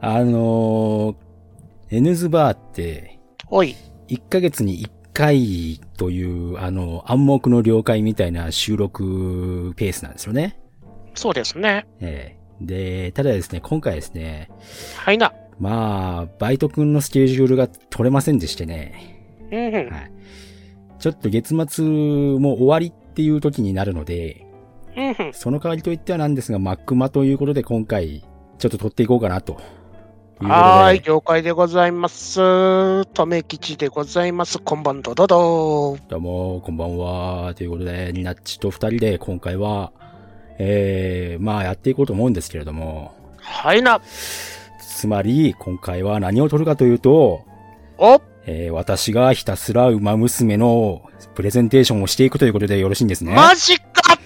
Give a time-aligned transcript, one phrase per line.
[0.00, 1.16] あのー、
[1.90, 3.18] N ズバーって、
[3.50, 3.74] おい。
[4.08, 10.60] 1ヶ月に1回という、あの、暗黙の了解みたいな収録ペースなんですよね。
[11.14, 11.86] そうですね。
[12.00, 14.50] ええで、ただですね、今回ですね、
[14.96, 15.32] はいな。
[15.58, 19.18] まあ、バイト君のスケジュールが取れませんでしてね、
[19.50, 19.90] うんうん。
[19.90, 20.12] はい。
[20.98, 24.46] ちょっと月末も終わりっていう時になるので、
[24.96, 25.32] うんうん。
[25.32, 28.24] その代わりといってはなんですが、マックマということで今回、
[28.58, 29.60] ちょっと撮っていこうかなと。
[30.40, 33.04] はーい、了解でございます。
[33.06, 34.60] とめきちでございます。
[34.60, 36.00] こんばんどどどー。
[36.08, 37.54] どうも、こんばんは。
[37.56, 39.90] ということで、ニナッチと二人で今回は、
[40.58, 44.00] えー、まあやっていこうと思うんですけれども、はいな。
[44.80, 47.44] つまり、今回は何を撮るかというと、
[47.98, 51.02] おえー、私がひたすら馬娘の
[51.34, 53.34] プレゼンテーションをしていくということでよろしいんですね。
[53.34, 54.17] マジか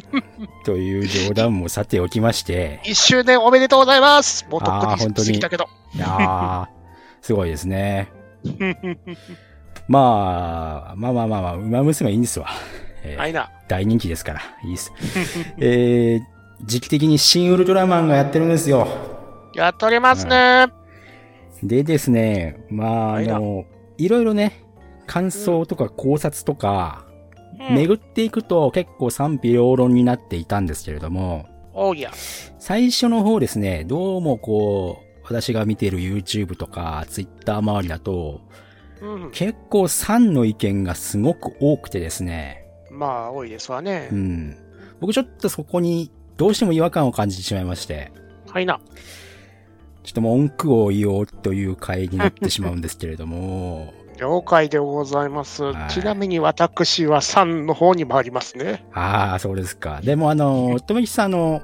[0.64, 5.68] という冗談もさておきまして、一周年おめでとうございますもうとっくにあー本当に過ぎたけど。
[5.94, 6.66] いやー、
[7.20, 8.08] すごいですね。
[9.88, 12.48] まあ、まあまあまあまあ、馬娘はいいんですわ。
[13.04, 13.50] えーはいな。
[13.68, 14.92] 大人気ですから、いいです。
[15.58, 18.86] えー、時期的に新ウルトラマンがやってるんですよ。
[19.54, 20.68] やっておりますね。
[21.62, 23.64] でですね、まあ、あの、
[23.98, 24.64] いろいろね、
[25.06, 27.11] 感想とか考察とか、うん
[27.70, 32.10] 巡っていくと結構賛否両論になっていたんですけれども、おうや。
[32.58, 38.40] 最初の方ですね、どうもこう、私が見ている YouTube とか Twitter 周りだと、
[39.00, 39.30] うん。
[39.32, 44.14] 結構賛の意見がすごく多くてですね、まあ、多いですわねう。
[44.14, 44.56] ん。
[45.00, 48.12] 僕ちょっとそこにどうしても違和感を感じてしまいまして、
[48.48, 48.80] はいな。
[50.02, 55.86] ちょっと文句を言おうという回になってしまうんですけれども、 了解でございますは。
[55.86, 58.84] いちなみに私は3の方に回りますね。
[58.92, 60.00] ああ、そうですか。
[60.02, 61.62] でもあの、とめきさんあの、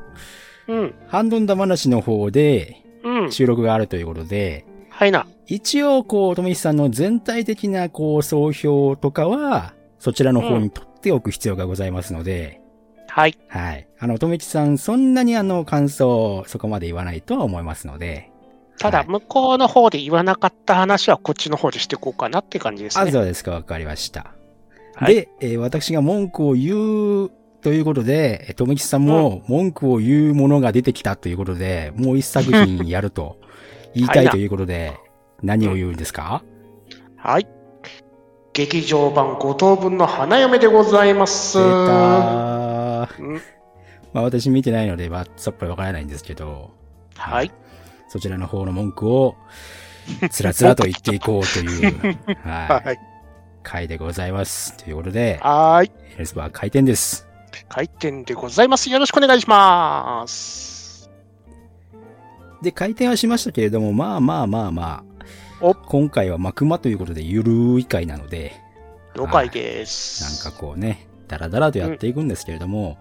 [0.68, 0.94] うん。
[1.06, 3.32] ハンドンダ話の方でうん。
[3.32, 5.26] 収録があるということで、はいな。
[5.46, 12.60] 一応こう、とめきさんの全体的なこう、総評とかは、そちらの方に取っておく必要がございますので、
[13.08, 13.38] はい。
[13.48, 13.88] はい。
[13.98, 18.30] あの、とめきさん、そんなにあの、感想、そこまで言わないとは思いますので、
[18.78, 23.10] ただ、はい向こうの方で言わなかった話はこっちの方でしていこうかなって感じですあ、ね。
[23.10, 24.34] そうですか、わかりました。
[24.94, 27.30] はいで、えー私が文句を言う
[27.60, 33.38] ということで、えーとめきさんも文句を言うものが出てきたということで、もう一作品やると
[33.94, 34.94] 言いたはいということで、
[35.42, 36.42] 何を言うんですか、
[37.16, 37.48] はい。
[38.52, 41.58] 劇場版5等分の花嫁でございます。
[41.58, 43.40] 出たーうん
[44.12, 46.70] まあ私見てないので、まあ、さっぱりわからないんですけど、
[47.16, 47.52] はい。
[48.08, 49.36] そちらの方の文句を、
[50.30, 51.94] つらつらと言っていこうという、
[52.42, 52.98] はい、はい。
[53.62, 54.76] 回でございます。
[54.78, 55.92] ということで、はーい。
[56.14, 57.28] エルスバー開店です。
[57.68, 58.88] 開店でございます。
[58.90, 61.10] よろしくお願いします。
[62.62, 65.04] で、開店はしましたけれども、まあまあまあまあ、
[65.60, 68.52] お今回はマクマということで、ゆるい回なので、
[69.14, 70.46] 了解です。
[70.46, 72.98] なんかこうね、ダラダラとやっていくんですけれども、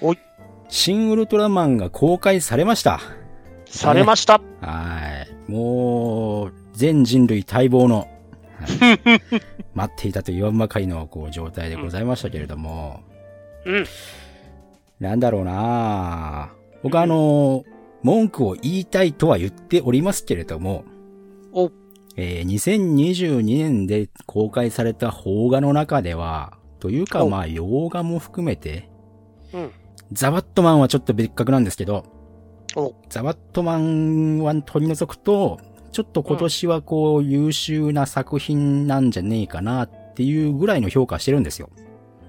[0.00, 0.18] おい
[0.68, 3.00] 新ウルトラマンが公開されました。
[3.70, 4.40] されました。
[4.60, 5.50] はい。
[5.50, 8.08] もう、全人類待望の、
[8.58, 9.00] は い
[9.74, 13.00] 待っていたと言わんばかりのこう状態でございましたけれども、
[13.64, 13.84] うん。
[14.98, 16.50] なんだろうな
[16.82, 17.64] 僕はあの、
[18.02, 20.84] 文句を言いたいとは言っておりますけれども、
[21.52, 21.70] お
[22.16, 28.90] えー2022年で公開された邦画の中では、というかおまあ洋画も含めて、
[29.52, 29.70] うん。
[30.12, 32.19] ザバットマンはちょっと別格なんですけど、お
[33.08, 35.60] ザバットマンは取り除くと、
[35.92, 41.70] ちょっと今年はこう優秀な作品なんじゃねえかなっていうぐらいの評価してるんですよ。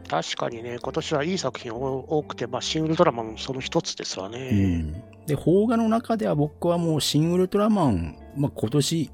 [0.09, 4.51] 確かにね、今年はいい作品多くて、まあ、シン・ウルトラマンその一つですわうね。
[4.51, 4.94] ん。
[5.25, 9.12] で、邦画の中では僕はもうシン・ウルトラマン、まあ今年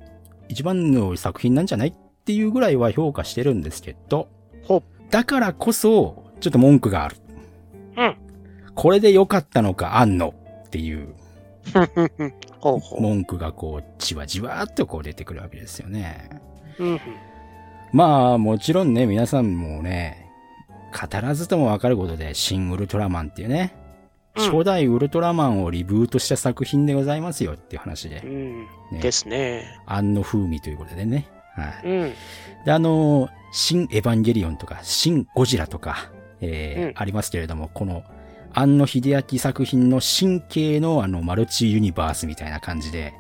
[0.48, 1.94] 一番の作品なんじゃないっ
[2.26, 4.30] ていうぐらいは評価してるんですけど、
[5.10, 7.18] だからこそ、ちょっと文句がある。
[7.98, 8.18] うん。
[8.76, 10.34] これで良かったのか、あんの
[10.68, 11.16] っていう。
[13.00, 16.30] 文句がこう、じわじわっとこう出てくるわけですよね。
[16.80, 17.00] うん。
[17.92, 20.30] まあ、もちろんね、皆さんもね、
[20.94, 23.88] 語らずともわかることで、新ウルトラマンっていうね、うん
[24.40, 28.68] 初代ウルトラマンをリブートした作品でございますよっていう話でう、ん。
[28.92, 29.66] ねですね。
[29.88, 31.28] 安野風味ということでね。
[31.56, 31.88] はい。
[31.88, 32.14] うん。
[32.64, 38.04] で、あの、新エヴァンゲリオンとか、新ゴジラとか、えーうんありますけれども、この、
[38.60, 43.14] 安野秀明作品の新系のあの、マルチユニバースみたいな感じで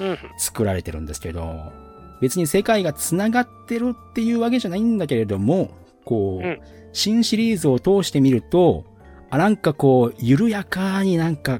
[0.00, 0.18] うん。
[0.38, 1.72] 作られてるんですけど、
[2.20, 5.70] 別に世界が繋がってるっていうわけじゃないんだけれども、
[6.04, 6.60] こう、うん
[6.94, 8.84] 新シリーズを通してみると、
[9.30, 11.58] あ、なんかこう、緩やかになんか、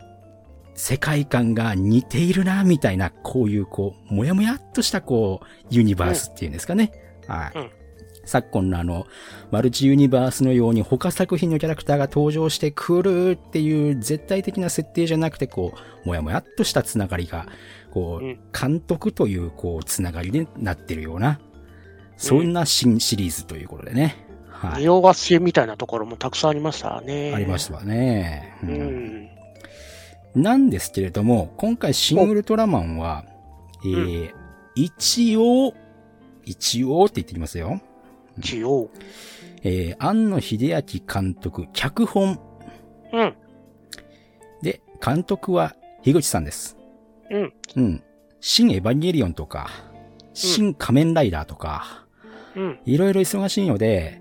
[0.74, 6.92] 世界観が似ているな、みたいな、こういう、こう、もやもやっとした、こう、ユニバースっていうんですかね。
[7.26, 7.52] はい。
[8.22, 9.06] うん昨今のあの、
[9.50, 15.74] マルチユニバースのように他作品のキャラクターが登場してくるっていう絶対的な設定じゃなくて、こ
[16.04, 17.46] う、もやもやっとしたつながりが、
[17.90, 21.40] こう、うん監督という、こう、つながりになってるような、
[22.16, 24.16] そんな新シリーズということでね。
[24.48, 24.82] はい。
[24.82, 27.32] 匂わせみたいなところもたくさんありましたね。
[27.34, 28.56] ありましたわね。
[28.62, 28.74] ううん
[29.24, 29.28] ん。
[30.34, 33.24] なんですけれども、今回シン・ウルトラマンは、
[33.84, 34.30] えー
[34.74, 35.74] 一応、
[36.44, 37.80] 一応って言ってきますよ。
[38.38, 38.90] 一応。
[39.62, 42.40] えー、庵野秀明監督、脚本
[43.12, 43.34] うん。
[44.62, 46.76] で、監督は樋口さんです。
[47.30, 47.52] うん。
[47.76, 48.02] うん。
[48.40, 49.70] 新エヴァンゲリオンとか、
[50.34, 52.06] 新仮面ライダーとか、
[52.56, 52.78] うん。
[52.84, 54.20] いろいろ忙しいので、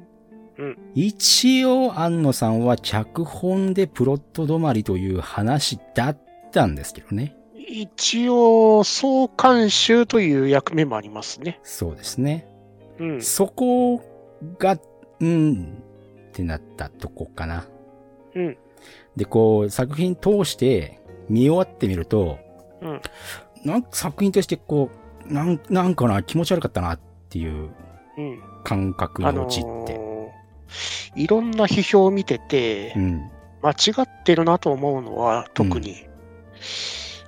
[0.57, 6.17] うん一応、庵野さんは脚本でプロット止まりという話だっ
[6.51, 7.35] たんですけどね。
[7.55, 11.59] 一応、総監修という役目もありますね。
[11.63, 12.47] そうですね。
[13.01, 13.21] うん。
[13.21, 14.01] そこ
[14.59, 14.77] が、
[15.19, 15.83] うん、
[16.29, 17.65] ってなったとこかな。
[18.35, 18.57] うん。
[19.15, 20.99] で、こう、作品通して
[21.29, 22.39] 見終わってみると、
[22.81, 23.01] うん。
[23.65, 24.89] なんか作品としてこ
[25.27, 26.99] う、なん、なんかな、気持ち悪かったなっ
[27.29, 27.71] ていう
[28.17, 28.43] うん。
[28.63, 29.95] 感覚あののちって。
[29.97, 30.21] ー
[31.15, 33.31] いろんな批評を見ててう、ん。
[33.61, 36.07] 間違ってるなと思うのは、特に、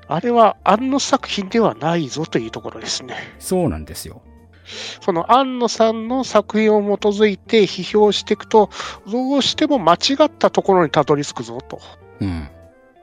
[0.08, 3.16] あれは庵野作品ではないぞというところですね。
[3.40, 4.22] そうなんですよ。
[5.02, 8.70] その庵野さんの作品を基づいて批評していくと、
[9.10, 11.80] どうしても間違ったところにたどり着くぞと。
[12.20, 12.50] うん。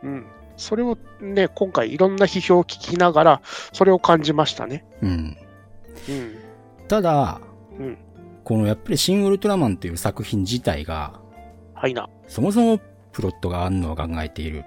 [0.03, 0.27] うん。
[0.57, 3.41] それをね、今回いろんな批評を聞きながら、
[3.73, 4.85] それを感じましたね。
[5.03, 5.37] うん。
[6.09, 6.35] うん。
[6.89, 7.41] ただ、
[7.79, 7.99] うん
[8.43, 11.21] このやっぱりシン・ウルトラマンという作品自体が、
[11.75, 12.09] はいな。
[12.27, 12.81] そもそも
[13.13, 14.65] プロットが庵野が考えている。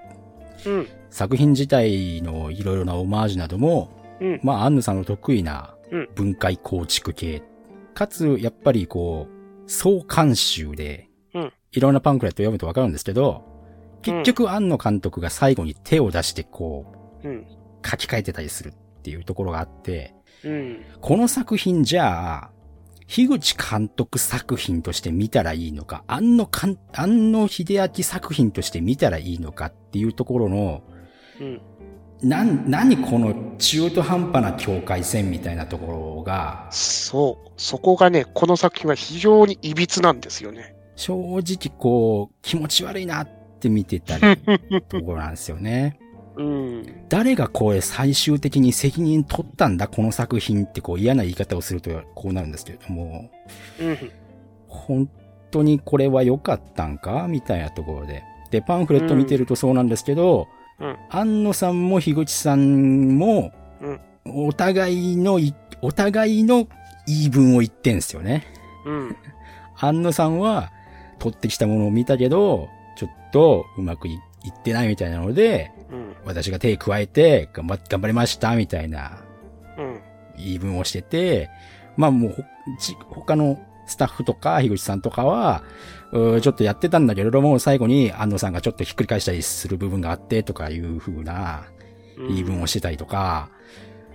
[0.65, 0.87] うん。
[1.09, 3.89] 作品自体のいろいろなオマージュなども、
[4.21, 4.39] うん。
[4.41, 5.72] まあ、アンヌさんの得意なうん
[6.15, 7.43] 分解構築系。
[7.93, 13.43] かつ、やっぱりこう、総監修でうん、いろんなパンフレット読むとわかるんですけど、
[14.01, 16.85] 結局、庵野監督が最後に手を出してこ
[17.23, 17.47] う、うん。
[17.85, 20.13] 書き換えてたりするっていうところがあって、
[20.43, 20.85] うん。
[21.01, 22.51] この作品じゃあ、
[23.07, 30.83] 樋口監督作品として見たらいいのか、庵野監、庵野秀明作品として見たらいいのかっていうところの、
[31.39, 31.61] うん。
[32.23, 37.49] なん、何この中途半端な境界線みたいなところが、そう。
[37.57, 40.75] そこがね、この作品は非常に歪なんですよね。
[40.95, 43.29] 正直こう、気持ち悪いなっ
[43.59, 44.37] て見てたり、
[44.87, 45.99] ところなんですよね。
[46.37, 47.05] うん。
[47.09, 53.29] 誰がこれ最終的に責任取ったんだこの作品ってこう嫌な言い方をするとこうなるんですけれども、
[53.79, 54.11] うん。
[54.67, 55.09] 本
[55.51, 58.23] 当にこれは良かったんかみたいなところで。
[58.49, 60.62] で、パンフレット見てるとそうなんですけど、うん
[61.09, 63.51] 安野さんも樋口さんも、
[63.81, 66.67] うんお互いのい、お互いの
[67.07, 68.45] 言い分を言ってんすよね。
[68.85, 69.17] うん。
[69.75, 70.71] 安野さんは、
[71.19, 74.17] 取ってきたものを見たけど、ちょっとうまくいい
[74.49, 76.15] ってないみたいなので、うん。
[76.25, 79.23] 私が手加えて、頑張、頑張りました、みたいな
[79.77, 80.01] うん。
[80.37, 81.49] 言い分をしてて、
[81.97, 82.45] まあもう
[83.09, 85.63] 他のスタッフとか、樋口さんとかは、
[86.13, 91.65] うーちょっとやってたんだけれども、最後に安野さんがちょっとひっくり返したりする部分があって、とかいう風な
[92.17, 93.49] 言い分をしてたりとか、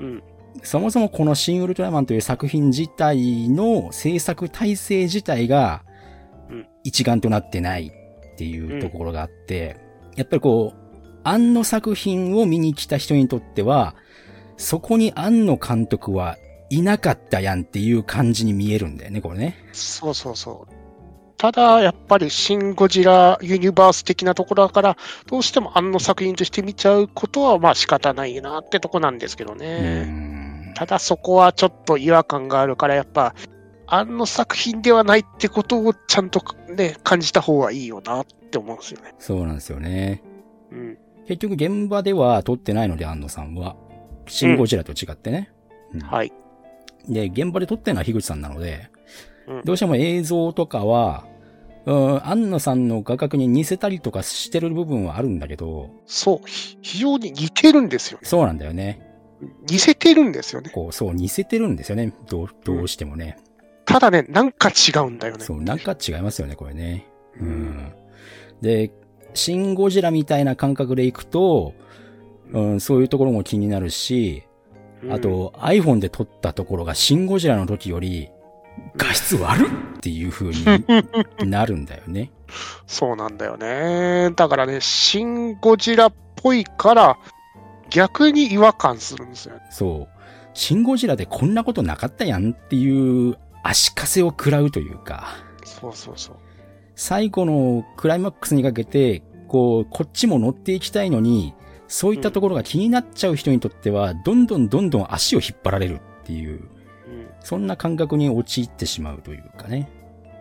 [0.01, 0.23] うん。
[0.63, 5.85] そもそもこのシン・ウルトラマンという作品自体の制作体制自体が
[6.51, 9.77] うん一丸となってないっていうところがあって、
[10.17, 10.79] やっぱりこう、
[11.25, 13.97] 庵野作品を見に来た人にとっては、
[14.57, 16.37] そこに庵野監督は
[16.71, 19.57] いなかったやんっていう感じに見えるんだよね、これね。
[19.73, 20.78] そうそうそう。
[21.39, 30.03] ただ、やっぱり、シン・ゴジラユニバース的なところだから、どうしてもあの作品として見ちゃうことは、まあ仕方ないなってとこなんですけどうね。
[30.03, 33.37] んただ、そこはちょっと違和感があるから、やっぱ、
[33.87, 39.15] あの作品ではないってことをちゃんとね、感じた方がいいよなって思うんですよね。
[39.21, 40.25] そうなんですよね。
[40.73, 40.99] うん。
[41.29, 43.77] 結局現場では撮ってないので、庵野さんは。
[44.27, 45.53] シン・ゴジラと違ってね。
[45.95, 46.33] うんはい。
[47.09, 48.98] で、現場で撮ってるのは樋口さんなので、うん
[49.65, 51.25] どうしても映像とかは、
[51.87, 56.47] うん、安野さんの画角に似せたりとかしてる部分はあるんだけど、そう。
[56.47, 58.29] ひ非常に似てるんですよね。
[58.29, 59.07] そうなんだよね。
[59.71, 60.71] 似せてるんですよね。
[60.71, 62.13] こう、そう、似せてるんですよね。
[62.29, 63.39] どう、どうしてもね。
[63.85, 65.45] ただね、なんか違うんだよね。
[65.45, 67.07] そう、なんか違いますよね、これね。
[67.41, 67.93] うん。
[68.61, 68.91] で、
[69.35, 71.73] シン・ゴジラみたいな感覚でいくと、
[72.53, 74.43] うん、そういうところも気になるし、
[75.03, 78.31] うんあ、と iPhone で撮ったところがシン・ゴジラの時より
[78.97, 82.31] 画質悪っっていう風になるんだよね。
[82.87, 84.31] そうなんだよね。
[84.35, 87.19] だからね、シン・ゴジラっぽいから、
[87.91, 89.57] 逆に違和感するんですよ。
[89.71, 90.19] そう。
[90.55, 95.29] シンゴジラでこんなことなかったやんっていう足かせを食らうというか、
[95.65, 96.37] そうそうそう。
[96.95, 101.55] 最後のクライマックスにかけて、こう、こっちも乗っていきたいのに、
[101.87, 106.78] そういったところが気になっちゃう人にとっては、どんどんどんどん足を引っ張られるっていう、うん。
[107.49, 109.89] そんな感覚に陥ってしまうというかね。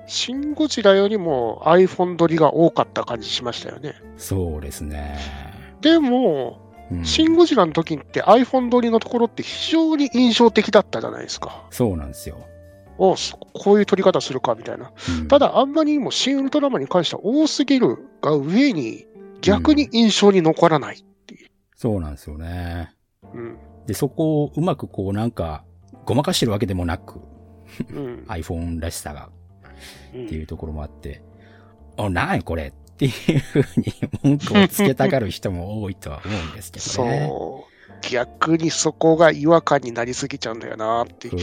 [0.07, 3.95] シン・ゴジラよりも iPhone 撮りが多かった感じしましたよね。
[4.17, 5.17] そうですね。
[5.79, 6.59] でも、
[6.91, 11.65] うん、シン・ゴジラの時って iPhone 撮りのところって非常に印象的だったじゃないですか。
[11.69, 12.45] そうなんですよ。
[12.97, 14.91] おそこういう撮り方するかみたいな。
[15.21, 19.07] うんた、だ、あんまりにもシン・ウルトラマンに関しては多すぎるが上に、
[19.39, 21.47] 逆に印象に残らないっていう。
[21.73, 22.93] そうなんですよね。
[23.33, 23.57] うん。
[23.85, 25.63] で、そこをうまくこうなんか、
[26.07, 27.19] ごまかしてるわけでもなく、
[27.91, 28.25] うん。
[28.29, 29.29] iPhone らしさが
[30.15, 31.21] うんっていうところもあって、
[31.97, 37.27] お、なんやこれっていうふうに文句をつけたがる人も多いとは思うんですけどね。
[37.27, 37.77] そう。
[38.09, 41.35] 逆にそこが違和感になりすぎちゃうんだよなっていう。
[41.35, 41.39] うん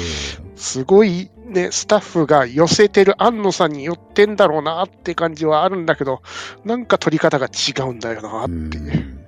[0.57, 6.23] すごいね、スタッフが寄せてる安野さんに寄ってんだろうなって感じはあるんだけど、
[6.65, 8.85] なんか撮り方が違うんだよなっていう。
[8.85, 9.24] うん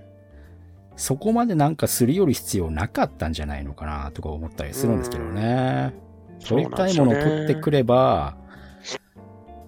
[0.97, 5.95] そこまでなんかすり寄る必要なかったんじゃないのかなとか思ったりするんですけどね。
[6.45, 8.47] 撮りたいものを撮ってくれば、うん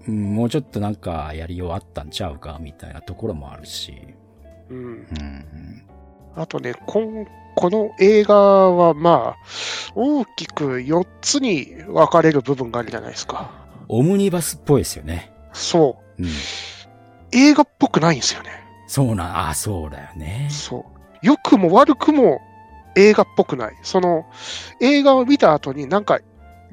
[0.08, 3.94] もうちょっとなんかやりようあったんちゃうかみたいなところもあるし。
[4.70, 4.78] うん。
[4.78, 5.84] うん
[6.34, 8.34] あとね、こんこの映画
[8.70, 9.36] はまあ、
[9.96, 13.50] 大きく4つに分かれる部分があるじゃないですか。
[13.88, 15.32] オムニバスっぽいですよね。
[15.52, 16.22] そう。
[16.22, 16.28] うん。
[17.32, 18.50] 映画っぽくないんですよね。
[18.86, 20.48] そうな、あ、そうだよね。
[20.50, 20.97] そう。
[21.22, 22.40] 良くも悪くも
[22.96, 23.76] 映画っぽくない。
[23.82, 24.26] その、
[24.80, 26.20] 映画を見た後になんか、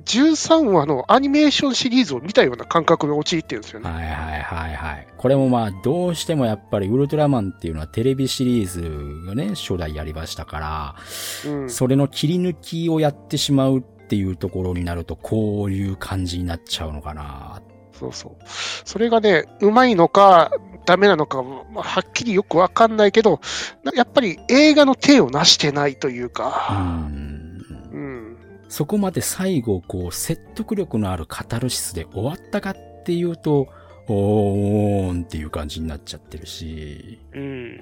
[0.06, 3.90] 13話のアニメーションシリーズを見たような感覚に陥ってるんですよね。
[3.90, 5.08] はいはいはいはい。
[5.18, 11.70] これもまあ、どうしてもやっぱりウルトラマンっていうのはテレビシリーズがね、初代やりましたから、うん。
[11.70, 17.62] それの切り抜きをやってしまうっていうところになると、こういう感じになっちゃうのかな。
[18.00, 18.36] そうそう。
[18.46, 20.52] それがね、うまいのか、
[20.86, 23.40] ダメなのか、まあはっきりよくわかんないけど、
[23.84, 27.62] なやっぱり映画の手をなしてないといううか、ん。
[27.92, 28.38] うん。
[28.70, 33.68] そこまで最後、こう、説得力のあるカタルシスで終わったかっていうと、
[34.08, 37.20] おーんっていう感じになっちゃってるし。
[37.34, 37.80] うん。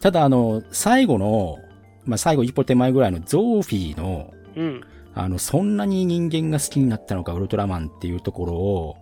[0.00, 1.58] ただあの、最後の、
[2.04, 4.80] まあ、最後一歩手前ぐらいのゾーフィーの、うん。
[5.16, 8.96] あの、そんなに人間が好きになったのか、ウルトラマンっていうところを、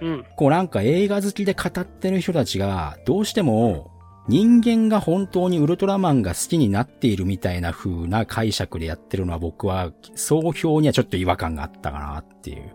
[0.00, 0.24] うん。
[0.36, 3.90] こうなんか映画好きで語ってる人たちが、どうしても、
[4.28, 12.70] 人間が本当にウルトラマンが好きになっているみたいな風な解釈でやってるのは僕は、総評にはちょっと違和感があったかなっていう。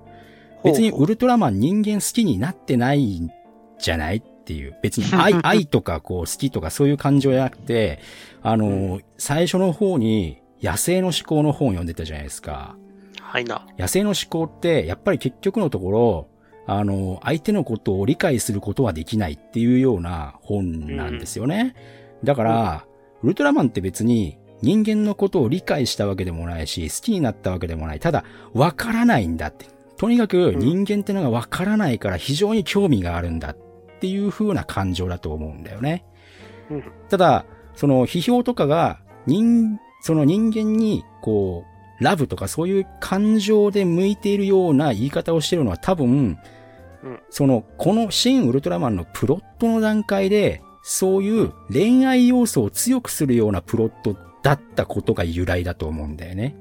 [0.65, 3.29] 別にウルトラマン人間好きになってないん
[3.79, 4.77] じゃないっていう。
[4.81, 8.00] 別に 愛、愛とかこう好きとかそういう感情じゃなくて、
[8.41, 12.75] あの、最初の方に野生の思考の本を読んでたじゃないですか。
[13.20, 13.65] はいな。
[13.77, 16.27] 野生の思考って、やっぱり結局のところ、
[16.68, 21.75] あの、相手のことを理解することはできないっていうような本なんですよね。
[22.24, 22.86] だから、
[23.24, 28.00] ウルトラマンって別に人間のことを理解したわけでもないし、好きになったわけでもない。
[28.00, 29.65] ただ、わからないんだって。
[29.98, 33.58] とにかく人間ってのがわからないから非常に興味があるんだっ
[34.00, 36.06] ていう風な感情だと思うんだよね。
[36.70, 36.84] うん。
[37.10, 41.63] ただ、その批評とかが人、その人間に、こ
[42.00, 46.38] う、ラブとかそういう感情で向いているような言い方をしてるのは多分、
[47.03, 56.55] うんその、この新ウルトラマンのプロットの段階で、そういう恋愛要素を強くするようなプロットだったことが由来だと思うんだよね。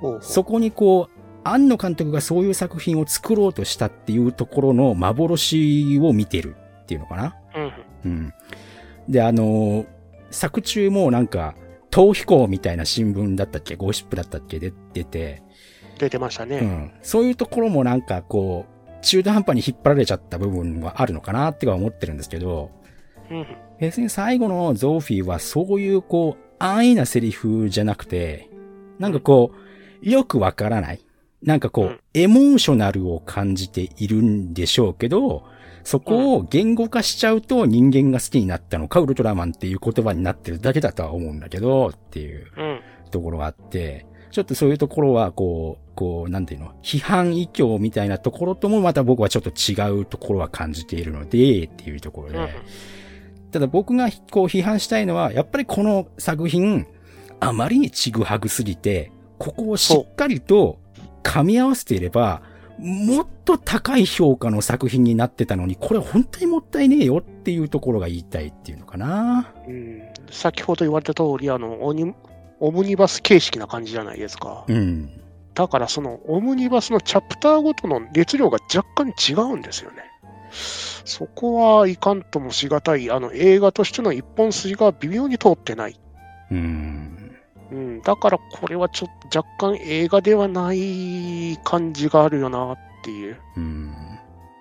[0.00, 7.36] ほうほうそこにこう、庵野監督がそういう作品を作ろうとしたっていうところの幻を見てるっていうのかな。
[7.54, 7.72] うん。
[8.04, 8.34] うん。
[9.08, 9.86] で、あのー
[10.30, 11.54] 作中もなんか、
[11.90, 13.76] 逃避行みたいな新聞だったっけ？
[13.76, 14.58] ゴーシップだったっけ？
[14.58, 15.42] で出て、
[15.98, 16.58] 出てましたね。
[16.58, 16.92] うん。
[17.02, 22.70] そういうところもなんかこう、中途半端に引っ張られちゃった部分はあるのかなっては思ってるんですけど、
[23.30, 23.46] うん。
[23.80, 28.50] 別に最後のゾーフィーはそういうこう、安易なセリフじゃなくて、
[28.98, 29.52] なんかこ
[30.02, 31.04] う、よくわからない。
[31.42, 35.44] なんかこうんう、エモーショナルを感じているんでしょうけど、
[35.84, 42.80] そこを言語化しちゃうと人間が好きになったのか、ウルトラマンっていう言葉になってるだけだとは思うんだけど、っていううん。
[43.10, 52.38] ところがあって、ちょっとそういうところは、こう、こう、なんていうの、批判意境みたいなところともまた僕はちょっと違うところは感じているので、っていうところで。
[52.38, 52.48] うん
[53.50, 56.86] ただ僕がこう批判したいのは、やっぱりこの作品、
[57.40, 60.78] あまりにちぐはぐすぎて、ここをしっかりと
[61.22, 62.42] 噛み合わせていれば、
[62.80, 69.52] もっと高い評価の作品になってたのに、これ本当にもったいねえよっていうところが言いたいっていうのかな。
[69.68, 72.14] うん、先ほど言われた通り、あの、オニ
[72.60, 74.64] オムニバス形式な感じじゃないですか。
[74.68, 75.10] うん。
[75.54, 80.04] だからそのオムニバスのチャプターごとの熱量が若干違うんですよね。
[80.52, 85.98] そこはいかんともしがたい、あの映画としての一本筋が微妙に通ってない。
[86.50, 87.19] うん。
[87.70, 93.38] うん、だからこれはちょっと若干映画ではない感じがあるよなっていう。
[93.56, 93.94] うん。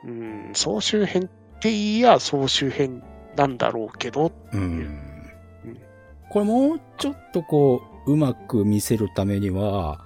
[0.05, 3.03] うん、総集編っていいや総集編
[3.35, 4.99] なんだろうけど、うん。
[6.29, 9.99] これもうちょっとこう、うまく見せるためには、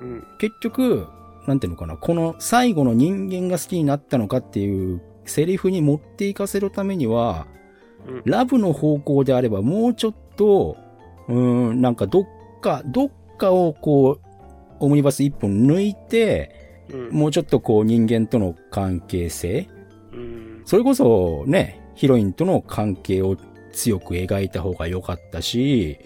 [0.00, 1.06] うん、結局、
[1.46, 7.58] なんていうのかな、この最後の人間が好きになったのかっていうセリフに持っていかせるためには、うん
[8.24, 10.76] ラブの方向であればもうちょっと、
[11.28, 12.26] うーん、なんかどっ
[12.60, 14.28] か、どっかをこう、
[14.80, 16.54] オムニバス一本抜いて、
[16.90, 19.68] うん、もうちょっとこう人間との関係性、
[20.12, 23.36] うん、それこそね、ヒロインとの関係を
[23.72, 25.98] 強く描いた方が良かったし、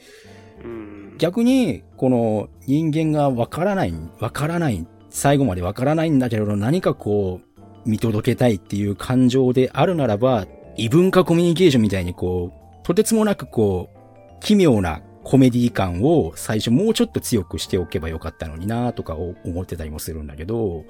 [0.64, 20.84] うん、逆に、この人間がわからない、わからない、最後までわからないんだけれど、何かこう、見届けたいっていう感情であるならば、異文化コミュニケーションみたいにこう、とてつもなくこう、奇妙なコメディ感を最初もうちょっと強くしておけばよかったのになとかを思ってたりもするんだけど、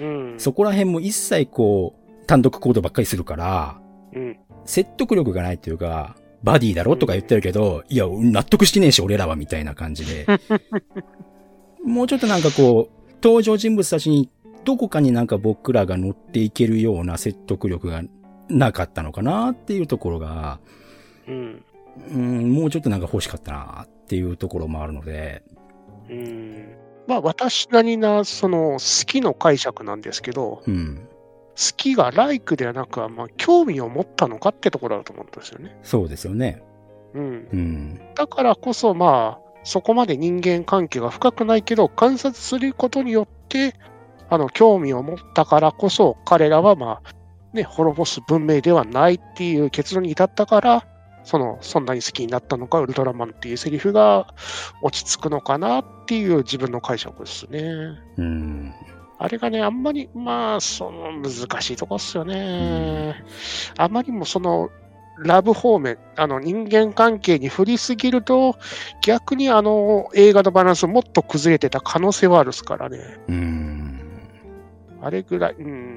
[0.00, 3.80] うん、そこら辺も一切こう、単独行動ばっかりするから、
[4.14, 10.26] うん、説得力がないっていうか、バディだろとか言ってるけど、いや、納得してねえし、俺らは、みたいな感じで。
[11.84, 14.28] もうちょっとなんかこう、登場人物たちに、
[14.64, 18.02] どこかになんか僕らが乗っていけるような説得力が
[18.48, 20.60] なかったのかなっていうところが、
[21.26, 21.64] うん、
[22.10, 25.42] うん、もうちょっとなんか欲しかったなっていうところもあるので、
[26.08, 26.76] うん。
[27.06, 31.08] まあ私なりな、その好きの解釈なんですけど、うん。
[31.54, 35.76] 好きがライクではなく、まあ、興味を持ったのかってところだと思うんですよね。
[35.82, 36.62] そうですよね。
[37.14, 37.48] うん。
[37.52, 38.00] うん。
[38.14, 43.74] だからこそ、まあ、そこまで人間関係が深くないけど、観察することによって、
[44.30, 47.12] あの、興味を持ったからこそ、彼らは、まあ、
[47.52, 50.86] ね、滅ぼす文明ではないっていう結論に至ったから、
[51.24, 54.34] その、そんなに好きになったのか、ウルトラマンっていうセリフが
[54.82, 57.98] 落ち着くのかなっていう自分の解釈ですね。
[58.16, 58.74] うん。
[59.18, 61.32] あれがね、あんまり、まあ、その難
[61.62, 63.24] しいとこっすよね。
[63.78, 64.70] あまりにもその、
[65.18, 68.56] ラブ方面、あの人間関係に振りすぎると、
[69.04, 72.98] 逆にあの映画のバランスもっと崩れてた可能性はあるっすからね。
[73.28, 74.00] うん。
[75.02, 75.91] あれぐらい、うん、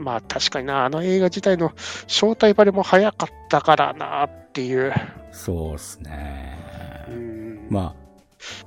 [0.00, 1.72] まあ確かにな、あの映画自体の
[2.06, 4.92] 招待バレも早かったからなっていう。
[5.30, 7.06] そうですね。
[7.08, 8.64] うん、まあ、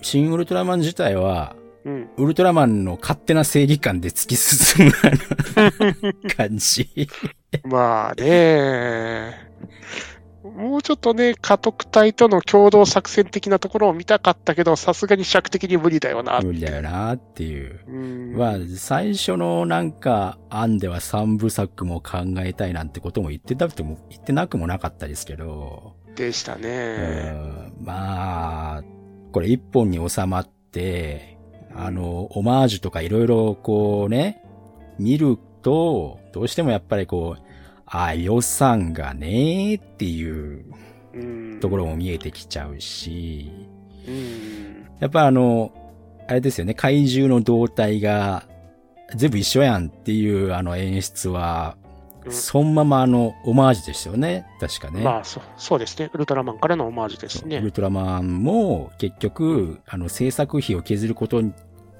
[0.00, 4.92] 新ウルトラマン自体は、うん、ウルトラマンの勝手な正義感で突き進む
[6.36, 6.88] 感じ。
[7.64, 9.34] まあね、
[10.50, 16.40] もうちょっとね、家督隊との共同作戦的なところを見たかったけど、さすがに尺的に無理だよな。
[16.40, 17.80] 無理だよなっていう。
[17.86, 27.32] うんまあ、最初のなんか案では三部作も考えたいなんてことも言ってたっても、言ってなくもなかったですけど、でしたうね。
[27.32, 28.82] んまあ、
[29.32, 31.38] これ一本に収まって、
[31.74, 34.42] あの、オマージュとかいろいろこうね、
[34.98, 37.45] 見ると、どうしてもやっぱりこう、
[37.86, 40.64] あ、予算がねっていう
[41.14, 43.50] うんところも見えてきちゃうし、
[44.06, 45.72] うんやっぱあの、
[46.28, 48.44] あれですよね、怪獣の動体が
[49.14, 51.86] 全部一緒やんっていうあの演出は、うん
[52.32, 55.00] そのままあの、オマージュでしたよね、確かね。
[55.00, 56.10] まあそ、そうですね。
[56.12, 57.70] ウルトラマンからのオマージュですねウル。
[57.70, 61.40] トラマンも結局、あの、制作費を削ること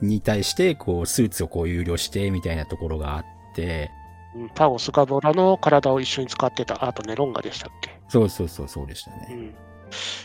[0.01, 3.92] に対して、こう、スーツをこう有料してみたいなところがあって、
[4.37, 7.90] うんタオスガボラの体を一緒に使ってたアートネロンガでしたっけ？
[8.09, 9.29] そうそうそう、そうでしたね。
[9.31, 9.55] うん、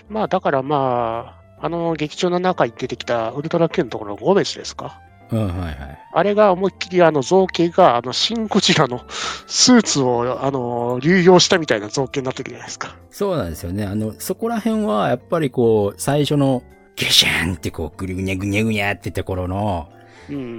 [0.09, 4.99] まあ、だからまあ、あの劇中の中に出てきたウルトラ Q のところのゴメスですか？
[5.31, 5.99] うん、はいはい。
[6.13, 9.05] あれが思いっきりあの造形が、あの、シン・ゴジラの
[9.47, 12.97] スーツを、あの、流用したみたいな造形になってるじゃないですか。
[13.11, 13.85] そうなんですよね。
[13.85, 16.63] あの、そこら辺は、やっぱりこう、最初の、
[16.97, 20.00] ゲシャンってこう、ぐにゃぐにゃぐにゃってところの、うん。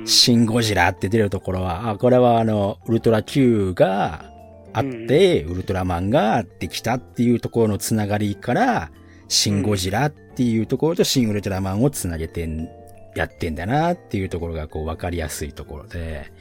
[0.05, 4.25] シン・ゴジラって出るところは、あ、これはあの、ウルトラ Q が
[4.73, 8.91] あって、ウルトラマンができたっていうところのつながりから、
[9.29, 12.69] シン・ゴジラっていうところとシン・ウルトラマンをつなげてん、
[13.15, 16.33] やってんだなっていうところがこう分かりやすいところで、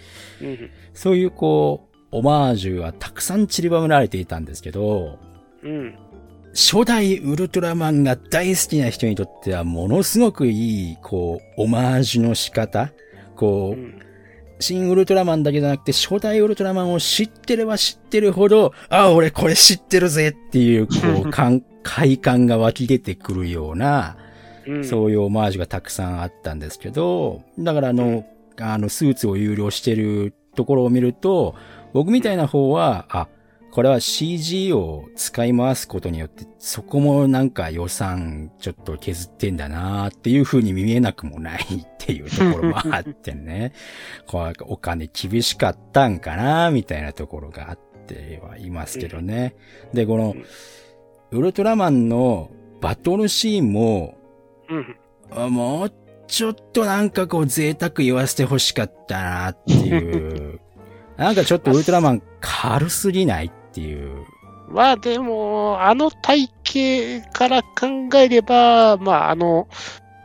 [0.42, 0.70] うん。
[0.94, 5.20] そういうこう、オマージュはたくさん散りばめられていたんですけど、
[5.64, 5.96] うん。
[6.54, 12.92] 初代ウルトラマンが大好きな人にとってはものすごくいい、こう、オマージュの仕方
[13.42, 14.02] こう、うん。
[14.60, 20.94] 新ウルトラマンだけじゃなくて、初代ウルトラマンを知ってれば知ってるほど、あ、俺これ知ってるぜっていう、こ
[21.26, 24.18] う、 感、快感が湧き出てくるような、
[24.68, 28.26] うんそういうオマージュがたくさんあったんですけど、だからあの、
[28.60, 31.56] あの、スーツを有料してるところを見ると、
[31.94, 33.28] 僕みたいな方は、あ、
[33.72, 43.72] これは CG を使い回すことによって、そこもなんか予算ちょっと削ってんだなっていう風に見えなくもないっていうところもあってね。
[44.28, 49.56] こうお金厳しかったんかなみたいなところがあってはいますけどね。
[49.94, 50.36] で、この、
[51.32, 54.18] ウルトラマンのバトルシーンも、
[55.50, 55.94] もう
[56.28, 60.60] ちょっとなんかこう贅沢言わせて欲しかったなっていう。
[61.16, 63.46] なんかちょっとウルトラマン軽すぎない？
[63.46, 64.26] っていう。
[64.70, 66.50] まあでも、あの体
[67.22, 69.68] 型から考えれば、まああの、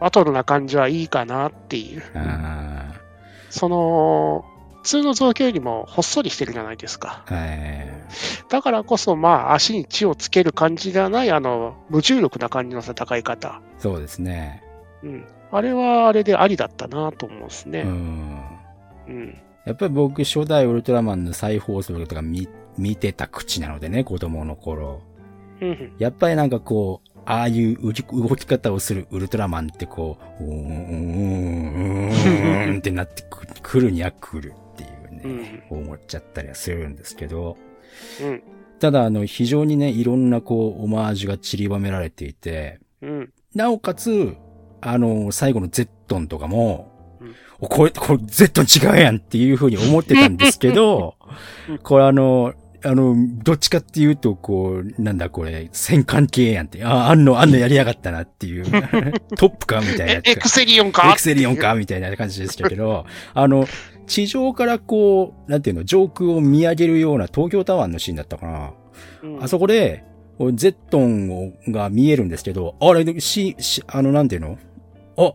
[0.00, 2.02] バトルな感じはいいかなっていう。
[2.14, 2.92] あ
[3.50, 4.44] その、
[4.82, 7.24] 普通の造形よりもほっそりしてるじゃないですか。
[8.48, 13.60] だからこそ、まあ足に血をつける感じではない、あの、無重力な感じの戦い方。
[13.78, 14.62] そうですね。
[15.02, 15.26] うん。
[15.50, 17.82] あれはあれでありだったなと思うんですうね。
[17.82, 18.42] ん。
[19.08, 19.38] うん。
[19.64, 22.48] やっぱり僕初代ウルトラマンの再放送とか見、
[22.78, 25.02] 見てた口なのでね、子供の頃。
[25.60, 25.92] うん。
[25.98, 37.56] やっぱりなんかこう、ああいう動き方をするウルトラマンってこう、うーん、うーん、うーんってなってくくるには来るっていうね、思っちゃったりはするんですけど、
[38.22, 38.42] うん。
[38.78, 43.32] ただあの、非常にね、いろんなこう、オマージュが散りばめられていて、うん。
[43.54, 44.36] なおかつ、
[44.80, 46.92] あの、最後のゼットンとかも、
[47.58, 51.14] これ、これ、ゼットン違うやんっていう風に思ってたんですけど
[51.68, 52.54] うん、これあの、
[52.86, 58.64] あの、どっちかっていうと、こう、なんだこれ、戦艦系やんって、あ、あんの、あんのやりやがったなっていう、
[59.36, 61.10] トップかみたいなやつエクセリオンか？
[61.10, 63.66] エクセリオンかみたいな感じでしたけど、 あの、
[64.06, 68.70] 地上からこう、なんていうの、上空を見上げるような東京タワーのシーンだったかな。
[69.22, 70.04] うんあそこで、
[70.54, 74.58] ゼットンをが見えるんですけど、あれ、し、し、あの、なんていうの？
[75.16, 75.32] あ、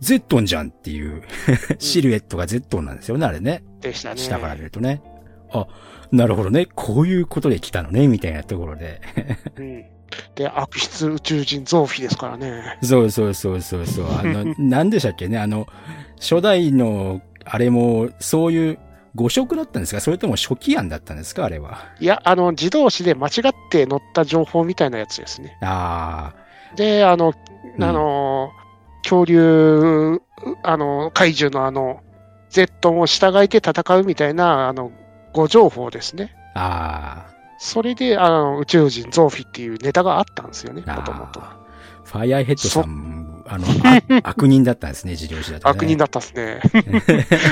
[0.00, 1.22] ゼットンじゃんっていう、
[1.78, 3.62] シルエットがゼットンなんですよね、あれね。
[3.80, 4.20] でしたね。
[4.20, 5.00] 下から見るとね。
[5.50, 5.66] あ、
[6.12, 6.66] なるほどね。
[6.74, 9.00] こういうことで来たのね、みたいなところで。
[9.56, 9.84] うん。
[10.34, 12.78] で、悪質宇宙人ゾーフィですからね。
[12.82, 14.06] そうそうそうそうそう。
[14.18, 15.66] あの、 なんでしたっけね、あの、
[16.20, 18.78] 初代の、あれも、そういう、
[19.14, 20.00] 誤色だったんですか？
[20.00, 21.44] それとも初期案だったんですか？
[21.44, 21.78] あれは。
[22.00, 25.58] いや、あの、自動詞で間違って載った情報みたいなやつですね。
[25.60, 26.32] あ
[26.76, 27.34] で、あの、
[27.76, 28.50] うんあの、
[29.02, 30.20] 恐竜、
[30.62, 32.00] あの、怪獣のあの、
[32.48, 34.92] ゼットンを従えて戦うみたいな、あの、
[35.32, 36.34] 誤情報ですね。
[36.54, 41.40] あ、あそれで、あの、宇宙人ゾーフィっていうネタがあったんですよね、あ、もともと。
[42.04, 45.70] ファイアーヘッドさん、あの、あ 悪人だったんですね、自動車だと、ね。
[45.70, 46.60] 悪人だったですね。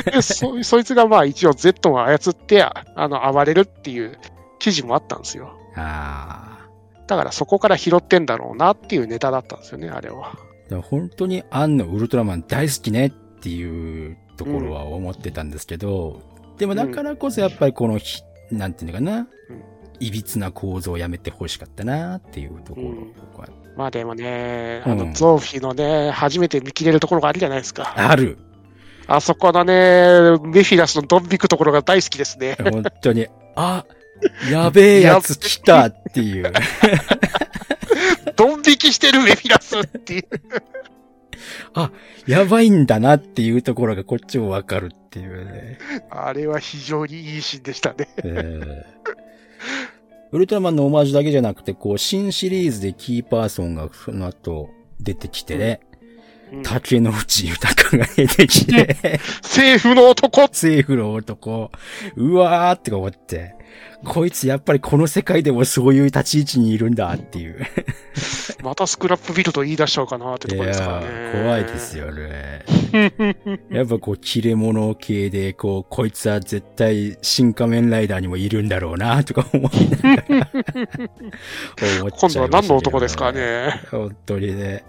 [0.12, 4.18] でそそいつがまあ一応ゼットンを操って、あの、暴れるっていう
[4.58, 5.52] 記事もあったんですよ。
[5.76, 6.60] ああ。
[7.06, 10.36] だからそこから拾ってんだろうなっていうネタだったんですよね、あれは。
[10.82, 16.22] 本当にアンのウルトラマン大好きねっていうところは思ってたんですけど、
[16.60, 19.26] でもだからこそやっぱりこのひ、なんていうのかな、うん
[20.02, 23.46] いびつな構造をやめてほしかったなっていうところうんは
[23.76, 27.92] まあでもね、あの、うんゾーフィーのね、初めて見切れるところがあるじゃないですか。
[27.96, 28.38] ある。
[29.06, 29.72] あそこのね、
[30.42, 32.56] メフィラスのドン引くところが大好きですね。
[32.62, 33.84] 本当に、あ、
[34.50, 36.50] やべえ やつ来たっていう。
[38.36, 40.24] ドン引きしてるメフィラスっていう。
[42.26, 45.78] やばいんだなっていうところがこっちもわかるっていうね。
[46.10, 48.08] あれは非常にいいシーンでしたね。
[48.18, 49.00] えー
[50.32, 55.80] ウルトラマンのオマージュだけじゃなくて、こう、新シリーズでキーパーソンがその後出てきてね、
[56.52, 56.62] うん。
[56.62, 58.96] 竹野内豊が出てきて、
[59.42, 60.42] 政府の男。
[60.42, 61.72] 政府の男、
[62.14, 63.56] うわーって思って、
[64.04, 67.58] こいつやっぱりこの世界でもそういう立ち位置にいるんだっていう。
[68.62, 71.06] またスクラップビルド言い出しちゃうかなってといやころですからね。
[71.06, 71.98] ー、怖いです。
[71.98, 72.64] よね。
[73.70, 80.50] やっぱこう、切れ者系で、こう、こいつは絶対、新仮面ライダーにもいるんだろうな、とか思いながら
[82.10, 83.80] 今度は何の男ですかね。
[83.90, 84.84] 本当にね。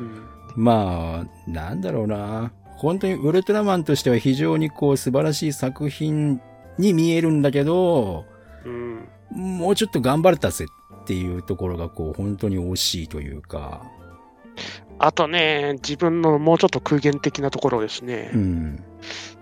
[0.00, 2.50] うんまあ、なんだろうな。
[2.78, 6.40] 本当にウルトラマンとしては非常にこう素晴らしい作品
[6.78, 8.24] に見えるんだけど、
[8.64, 9.08] うん。
[9.30, 10.66] もうちょっと頑張れたぜ
[11.02, 13.82] っていうところがこう本当に惜しいというか、
[14.98, 18.30] あとね、自分のもうちょっと空言的なところですね。
[18.34, 18.84] うん。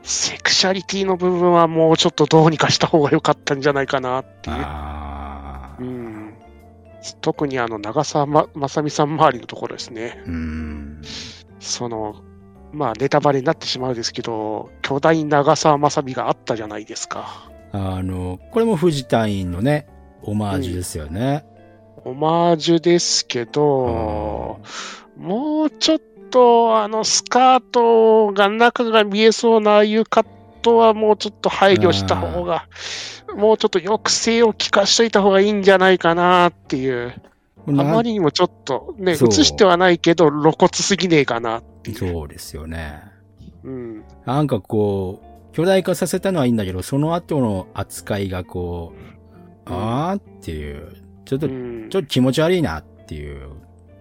[0.02, 4.56] セクシャリティの部分はもうちょっとどうにかした方が良かったんじゃないかなっていう。
[4.56, 5.84] ああう。
[5.84, 6.34] ん、
[7.20, 10.22] 特にあの長澤ま正美さん周りのところですね。
[10.26, 11.02] うん。
[11.60, 12.16] その、
[12.74, 17.50] まあネタバレになってしまうんですけど、巨大長澤まさみがあったじゃないですか。
[17.72, 19.86] あの、これも藤田院のね、
[20.22, 21.44] オマージュですよね。
[22.04, 24.60] オマージュですけど、
[25.16, 25.98] もうちょっ
[26.30, 30.26] とあのスカートが中が見えそうなああいうカッ
[30.62, 32.66] トはもうちょっと配慮した方が、
[33.34, 37.14] もうちょっと抑制を効かしといた方がいいんじゃないかなっていう。
[37.66, 41.96] あなまりにもちょっとね、映してはないけど露骨すぎねえかなっていう。
[41.96, 43.02] そうですよね。
[43.62, 44.04] うん。
[44.26, 45.20] なんかこ
[45.52, 49.14] う、巨大化させたのはいいんだけど、その後の扱いがこう、
[49.66, 53.50] あーっていう、ちょっと、ちょうんっと気持ち悪いなっていう、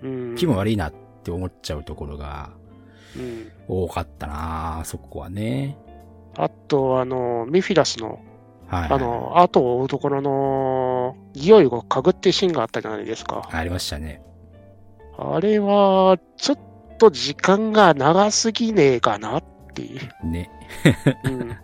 [0.01, 2.49] うん気分悪いなって思っちゃうところが
[3.15, 5.77] うん多かったなそこはね。
[6.35, 8.19] あと、あの、メフィラスの、
[8.67, 8.89] はい。
[8.91, 10.31] あの、後を追うところの、
[11.33, 13.47] 匂いを嗅ぐってシーンがあったじゃないですか。
[13.51, 14.21] ありましたね。
[15.17, 16.59] あれは、ちょっ
[16.97, 20.27] と時間が長すぎねえかなっていう。
[20.27, 20.49] ね。
[21.25, 21.57] うん、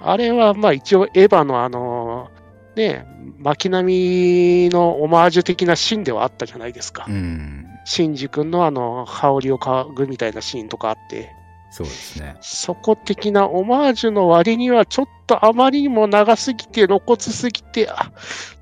[0.00, 2.30] あれは、まあ一応、エヴァのあの、
[2.76, 3.06] ね、
[3.38, 7.06] 巻波のオマージュ的なシーンではあったじゃないですか。
[7.08, 7.66] うん。
[7.84, 11.32] シンジ君のあの、羽織を嗅ぐみたいなシーンとかあって、
[11.70, 12.36] そうですね。
[12.40, 18.10] そこ的なオマージュの割には、ちょっとあまりにも長すぎて、露骨すぎて、あ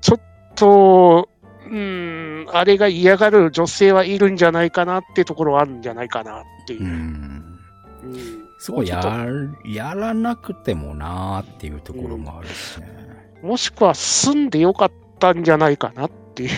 [0.01, 0.21] ちょっ
[0.55, 1.29] と、
[1.69, 6.85] うん、あれが嫌がる女性はいるんじゃないかなっていうところはあるんじゃないかなっていうう。
[6.85, 6.89] ん。
[6.89, 9.01] うんそうちょっ
[9.65, 12.87] やらなくてもなーっていうところもあるしね。
[13.41, 16.49] ともしくは住んでよかったんじゃないかなっていう。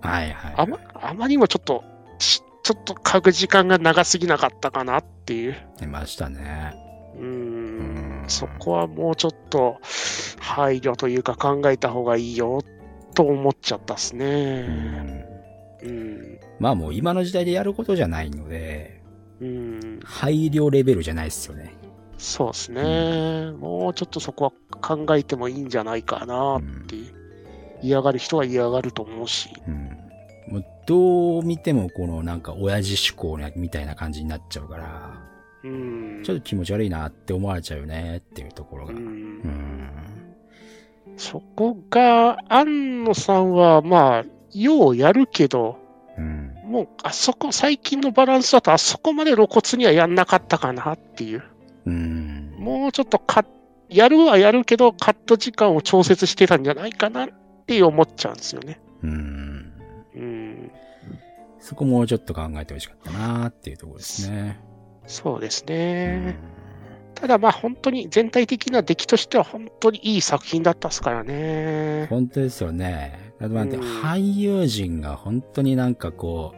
[0.00, 0.54] はいはい。
[0.56, 1.84] あまあまりにもちょっと、
[2.64, 5.56] ちちょっと嗅ぐ時間が長すぎなかったかなっていう。
[5.78, 6.74] 出ましたね。
[7.14, 9.78] ううんんそこはもうちょっと
[10.40, 12.62] 配慮というか考えた方がいいよ
[13.14, 14.62] と思っちゃったっすうね。
[14.62, 15.24] ん。
[15.82, 16.40] うん。
[16.58, 19.02] まあもう今の時代でやることじゃないので、
[19.40, 20.00] うん。
[20.02, 21.74] 配慮レベルじゃないですよね。
[22.16, 23.52] そうですね。
[23.58, 27.14] もうちょっとそこは考えてもいいんじゃないかなっていう。
[27.82, 29.50] 嫌がる人は嫌がると思うし。
[29.68, 29.93] うん。
[30.54, 35.20] もうどう見てもこのなんか親父志向みたいな感じになっちゃうから、
[35.64, 36.22] うん。
[36.24, 38.92] ちょっと気持ち悪いなって思われちゃうよねっていうところが。
[38.92, 38.96] う。
[38.96, 39.02] うん
[39.40, 39.90] ん。
[41.16, 45.76] そこが、安野さんは、まあ、ようやるけど、
[46.16, 46.54] うん。
[46.66, 51.42] もう、あそこ、最近のバランスだと、あそこまで露骨にはやんなかったかなっていう。
[51.86, 52.54] うん。
[52.58, 53.44] もうちょっとか、
[53.88, 57.28] やるはやるけど、カット時間を調節してたんじゃないかなっ
[57.66, 58.80] て思っちゃうんですよね。
[59.02, 59.53] うん。
[60.14, 60.70] うん。
[61.58, 64.60] そこもうちょっと考えてほしかったなっていうところですね。
[65.06, 66.16] そうですうね。
[66.16, 66.36] ん。
[67.14, 72.06] ただまあ本当に全体的な出来としては本当にいい作品だったっすからね。
[72.10, 73.32] 本当ですよね。
[73.40, 76.54] あと待って、うん俳優陣が本当になんかこ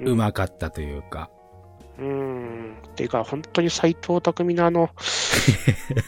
[0.00, 1.30] う、うまかったというか、
[2.00, 2.76] うん。
[2.96, 4.90] ていうか本当に斎藤匠のあの、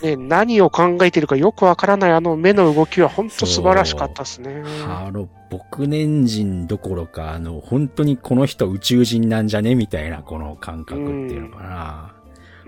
[0.02, 4.62] ね、 何を考えてるかよくわからないあの目の動きは本当素晴らしかったですね。
[4.86, 9.74] あの、僕年人どころか、あの、本当にこの人宇宙人なんじゃね？
[9.74, 12.21] みたいなこの感覚っていうのかな。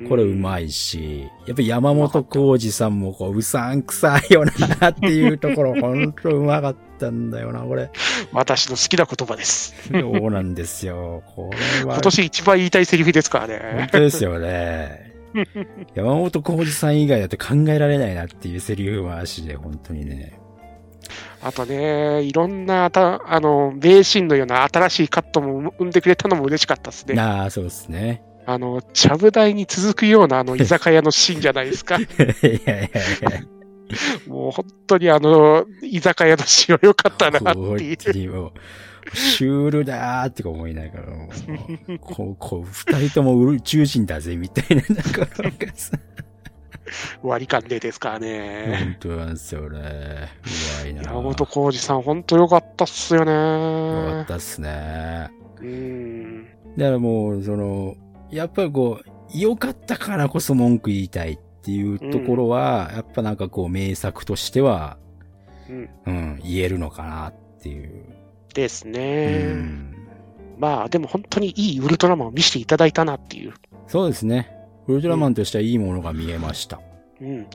[0.09, 0.65] これうまい。
[0.65, 4.45] いし、やっぱ山本浩二さんもこう、うさんくさいよ
[4.81, 7.91] なっていうところ、 本当うまかったんだよな、これ。
[8.33, 9.75] 私の好きな言葉です。
[9.91, 11.23] そうなんですよ。
[11.35, 11.95] これは。
[11.95, 13.89] 今年一番言いたいセリフですから本ね。
[13.93, 15.13] 当ですよね。
[15.95, 20.39] 山本浩二さん以外だって考えられないなっていうセリフ回しで、本当にね。
[21.43, 27.21] あとね、いろんなた、あの、名シーンのような新しいカットも生んでくれたのも嬉しかったですね。
[27.21, 28.23] ああ、そうですね。
[28.47, 31.97] あの、ちゃぶ台に続くようなあの 居酒屋のシーンじゃないですか。
[31.99, 33.31] いやいやいや
[34.27, 38.51] もう本当にあの、居酒屋のシーンは良かったなって本いう。
[39.13, 41.07] シュールだーって思いながら、
[42.01, 45.27] こう、 こう、二人とも宇宙人だぜ、みたいな、なんか、
[47.23, 48.77] 割り勘でですからね。
[48.79, 50.29] 本当なんですよね。
[50.83, 51.03] うまいな。
[51.03, 54.25] 山本浩二さん、本当良かったっすよよかっね。
[54.27, 55.29] たっすね。
[55.61, 56.45] うん。
[56.77, 57.97] だからもう、その、
[58.35, 64.99] やっぱりこう、良かったからこそ文句言いたいっていうところは、やっぱなんかこう、名作としては、
[65.69, 65.91] うん。
[66.07, 68.05] うん、言えるのかなっていう。
[68.53, 69.45] ですうね。
[69.45, 69.95] ん。
[70.59, 73.55] まあ、でも本当にいいウルトラマンを見せていただいたなっていう。
[73.87, 74.51] そうですね。
[74.87, 76.81] ウルトラマンとしてはいいものが見えました。
[77.21, 77.47] うん。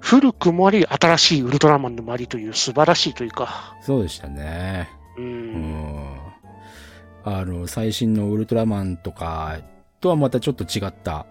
[0.00, 3.76] 古くもあり、新しいウルトラマンでもありという素晴らしいというか。
[3.82, 4.88] そうでしたね。
[5.18, 5.20] う。
[5.20, 6.16] うんん。
[7.24, 9.58] あの、最新のウルトラマンとか
[10.00, 11.26] とはまたちょっと違った、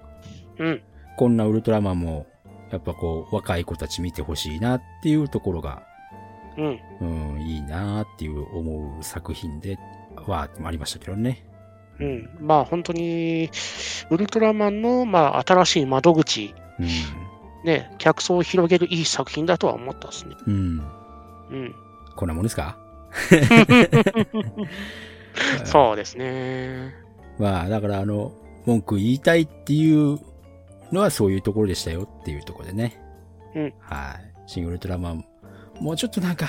[0.60, 0.82] うん。
[1.18, 2.28] こんなウルトラマンも、
[2.72, 5.84] やっぱこう、若い子たち見てほしいなっていうところが、
[6.58, 6.80] うん。
[7.02, 7.06] う
[7.38, 9.78] ん、いいなっていう思う作品で
[10.28, 11.46] はありましたけどね。
[12.00, 12.30] うん。
[12.40, 13.50] まあ本当に、
[14.10, 16.88] ウルトラマンの、まあ、新しい窓口、うん。
[17.66, 20.36] ね、客層を広げるいい作品だとは思ったですね。
[20.48, 20.80] うん。
[21.50, 21.76] うん。
[22.16, 22.78] こんなもんですか？
[25.66, 26.94] そうですね。
[27.40, 28.32] まあ、だからあの、
[28.66, 30.20] 文句言いたいっていう
[30.92, 33.00] のはそういうところでしたよっていうところでね。
[33.56, 33.74] うん。
[33.80, 34.34] はい。
[34.48, 35.26] シン・ウルトラマン、
[35.80, 36.48] もうちょっとなんか、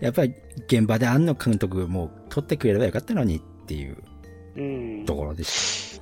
[0.00, 0.34] やっぱり
[0.66, 3.96] 現場で庵野監督もう撮ってくれればよかったのにっていう
[4.56, 4.60] う
[5.02, 5.04] ん。
[5.06, 6.00] ところでし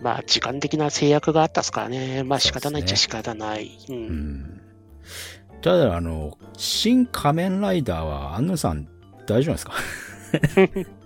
[0.00, 2.22] まあ、時間的な制約があったっすからね。
[2.22, 3.66] まあ仕方ないっちゃ仕方ない。
[3.84, 3.86] う。
[3.88, 3.92] た。
[3.94, 4.60] うんん。
[5.62, 8.86] ただ、あの、新仮面ライダーは庵野さん
[9.26, 9.72] 大丈夫なんですか？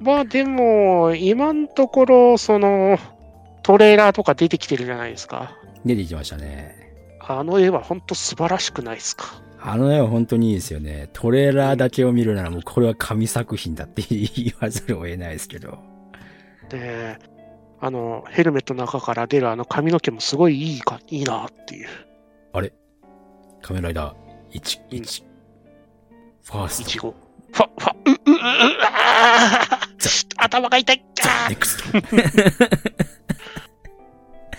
[0.00, 2.98] まあでも、今のところ、その、
[3.62, 5.56] トレーラーとか出てきてるじゃないですか。
[5.84, 6.76] 出てきましたね。
[7.20, 9.26] あの絵は本当素晴らしくないですか。
[9.60, 11.10] あの絵は本当にいいですよね。
[11.12, 15.78] トレーラーだけを見るならもうこれは神作品だって言わざるを得ないですけど。
[16.70, 17.18] で、
[17.80, 21.88] あの、ヘルメットの中から出るあの髪の毛もすごいいいか、いいなっていう。
[22.52, 22.72] あれ？
[23.60, 25.24] 仮面ライダー？1、うん1、
[26.44, 27.14] ファースト。
[27.52, 28.38] ファ、ファ、う、う、う、う、
[28.82, 29.80] あ
[30.38, 31.04] 頭が痛い。
[31.46, 31.98] あネクスト。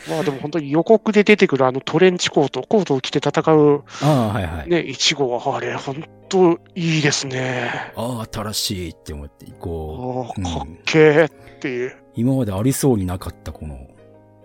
[0.10, 4.70] まあでも本当に予告で出てくるあのトレンチコート、コートを着て戦うああ、はいはい。
[4.70, 7.94] ね、いちごはあれ、本当いいですね。
[7.96, 11.96] ああ、新しいって思って、こう、おーかっけーっていう。
[12.16, 13.88] 今までありそうになかったこの、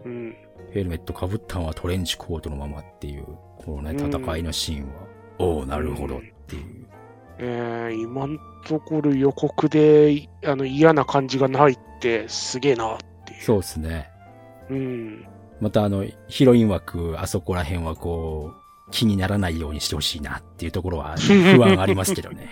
[0.04, 0.36] うん。
[0.72, 3.24] ヘルメット被ったのはトレンチコートのままっていう、
[3.56, 4.92] このね、戦いのシーンは、
[5.38, 6.85] おおなるほどっていう。
[7.38, 13.42] えー、今のところ予告であの嫌な感じがないってすげえなっていう。
[13.42, 14.10] そうですね。
[14.70, 15.26] うん。
[15.60, 22.48] またあの、ヒロイン枠、あそこら辺はこう、気にならないようにしてほしいなっていうところは 不安ありますけどね。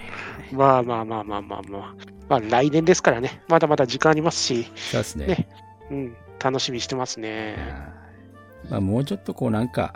[0.53, 1.95] まあまあまあまあまあまあ。
[2.29, 3.43] まあ来年ですからね。
[3.49, 5.27] まだまだ時間ありますし、そうですね。
[5.27, 5.49] ね
[5.91, 6.17] うん。
[6.43, 7.57] 楽しみにしてますね。
[8.71, 9.95] まあもうちょっとこうなんか、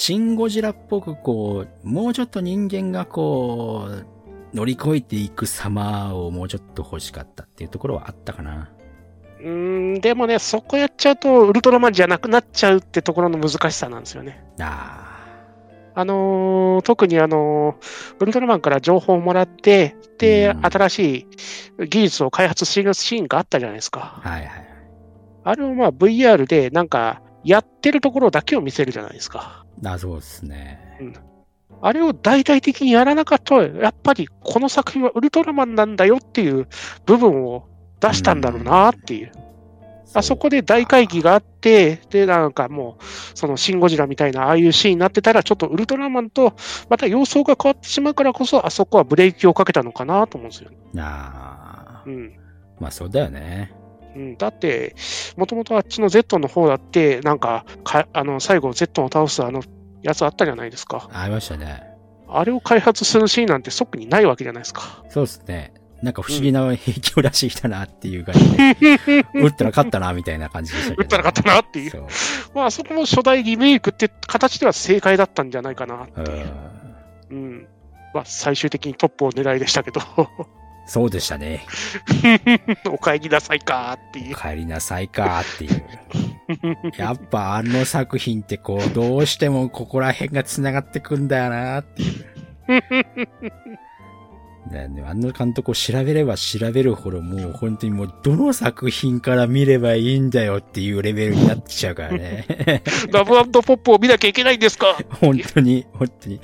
[0.00, 4.06] シン・ゴジラっぽくこう、もうちょっと人間がこう、
[4.56, 8.70] 乗り越えていく様をもうちょっと欲しかったっていうところはあったかな。
[9.40, 14.42] うーん、でもね、そこやっちゃうと、ウルトラマンじゃなくなっちゃうってところの難しさなんですよね。
[14.58, 15.18] あ
[15.94, 21.26] あのー特にあのーウルトラマンから情報をもらって、で、うん新し
[21.78, 24.26] い技術を開発しているシーンがあったじゃないですかあ、。
[24.26, 24.50] はいはい。
[25.44, 29.59] あれをまあ VR でなんかやってるところだけを見せるじゃないですか。
[29.84, 30.78] あ、そうですね。
[31.82, 36.68] あれを大々的にやらなかったら、やっぱりこの作品はウルトラマンなんだよっていう
[37.06, 37.66] 部分を
[38.00, 39.32] 出したんだろうなっていう。
[40.12, 43.04] あそこで大会議があって、で、なんかもう、
[43.34, 46.54] そのシン・ゴジラみたいなああいうシーンになってたら、ちょっとウルトラマンと
[46.88, 50.76] また様相が変わってしまうからこそ、あそこはブレーキをかけたのかなと思うんですよね。
[51.00, 52.10] ああう。
[52.10, 52.36] ん。
[52.80, 53.72] まあそうだよね。
[54.16, 54.94] うん、だって、
[55.36, 59.62] もともとあっちの Z の方だって、なんかか、あの、最後 Z を倒すあの
[60.02, 61.08] やつあったじゃないですか。
[61.12, 61.82] ありましたね。
[62.28, 65.04] あれを開発するシーンなんて即にないわけじゃないですか。
[65.08, 65.74] そうですね。
[66.02, 71.02] なんか不思議な兵器を出してきたなっていう感じで、 撃ったら勝ったなみたいな感じでしたけど。
[71.02, 71.90] 打ったら勝ったなっていう。
[71.90, 72.06] そう。
[72.54, 76.46] まあ、そこも初代リメイクって形では正解だったんじゃないかなってういう。
[76.46, 76.50] ん
[77.30, 77.68] うん。
[78.14, 80.00] まあ、最終的にトップを狙いでしたけど、
[80.90, 81.64] そうでしたね。
[82.90, 84.34] お帰りなさいかっていう。
[84.34, 85.84] 帰りなさいかっていう。
[86.96, 92.26] やっぱあの作品ってこう、どうしてもここら辺が繋がってくんだよなっていう。
[94.70, 102.46] ね、でもあの監督を調べれば調べるほどもう本当にもうどの作品から見ればいいんだよっていうレベルになっちゃうからね。
[103.12, 104.96] ラブポップを見なきゃいけないんですか？
[105.20, 106.36] 本当に、本当に。
[106.36, 106.40] も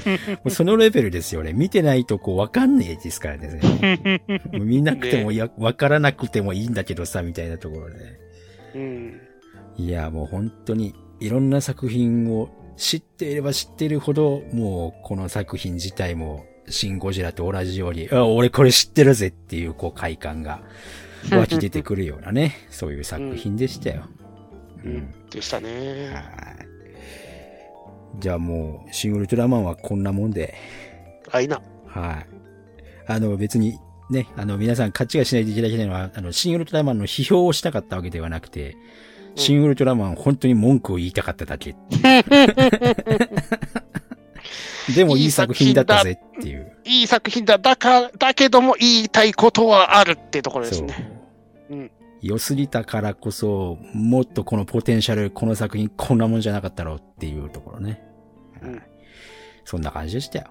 [0.46, 1.52] うそのレベルですよね。
[1.52, 4.20] 見てないとこうわかんねえですからね。
[4.52, 7.96] 見なくてもや、わからなくてもいいんだけどさ、みたいなところで。
[8.74, 9.20] うん。
[9.76, 20.61] いや、もう本当にいろんな作品を知っていれば知っているほど、もうこの作品自体も、シン・ゴジラと同じように、あ、俺これ知ってるぜっていう、こう快感が
[21.31, 24.05] 湧き出てくるようなね、そういう作品でしたよ。
[24.85, 25.14] ううんん。
[25.31, 26.11] でしたね。
[26.14, 26.20] は
[26.62, 26.66] い
[28.18, 30.55] じゃあもう、シン・ウルトラマンはこんなもんで、
[31.31, 31.61] あいな。
[31.87, 32.26] はい。
[33.07, 33.79] あの、別に、
[34.11, 38.76] ね、あの、皆さん勘違いしないといけないのは、あの、シン・ウルトラマンの批評をしたかったわけではなくて、
[39.34, 41.76] シン・ウルトラマン本当に文句を言いたかっただけ。
[44.95, 46.65] でもいい作品だったぜっていう。
[46.87, 47.59] いい作品だ。
[47.59, 51.12] だか、だけども言いたいことはあるってところですね。。
[51.70, 51.91] うん
[52.22, 58.03] 良すぎたからこそ、もっとこのポテンシャル、この作品こんなもんじゃなかったろうっていうところね。
[58.62, 58.82] うんはい
[59.64, 60.47] そんな感じでしたよ。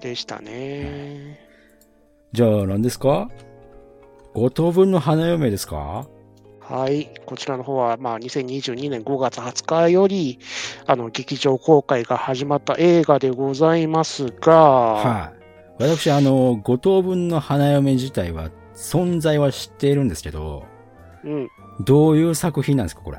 [0.00, 1.38] でしたね。
[2.32, 3.30] じゃあ何ですか？
[4.34, 6.08] 五等分の花嫁ですか？
[6.60, 7.08] はい。
[7.24, 10.38] こちらの方は、まあ、2022年5月20日より、
[10.86, 15.41] あの、劇場公開が始まった映画でございますが、はい。
[15.78, 20.64] 私、あの、五等分の花嫁自体は、存在は知っているんですけど、
[21.24, 21.48] うん。
[21.84, 23.18] どういう作品なんですか、これ？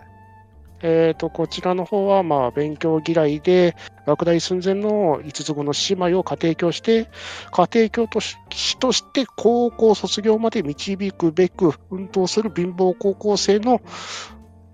[0.85, 3.75] えっ、と、こちらの方は、まあ、勉強嫌いで、
[4.05, 7.09] 落第寸前の五つ子の姉妹を家庭教して、
[7.51, 8.37] 家庭教とし
[8.79, 13.79] として高校卒業まで導くべく奮闘する貧乏高校生の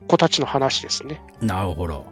[0.08, 1.22] 子たちの話ですね。
[1.42, 2.06] なるほど。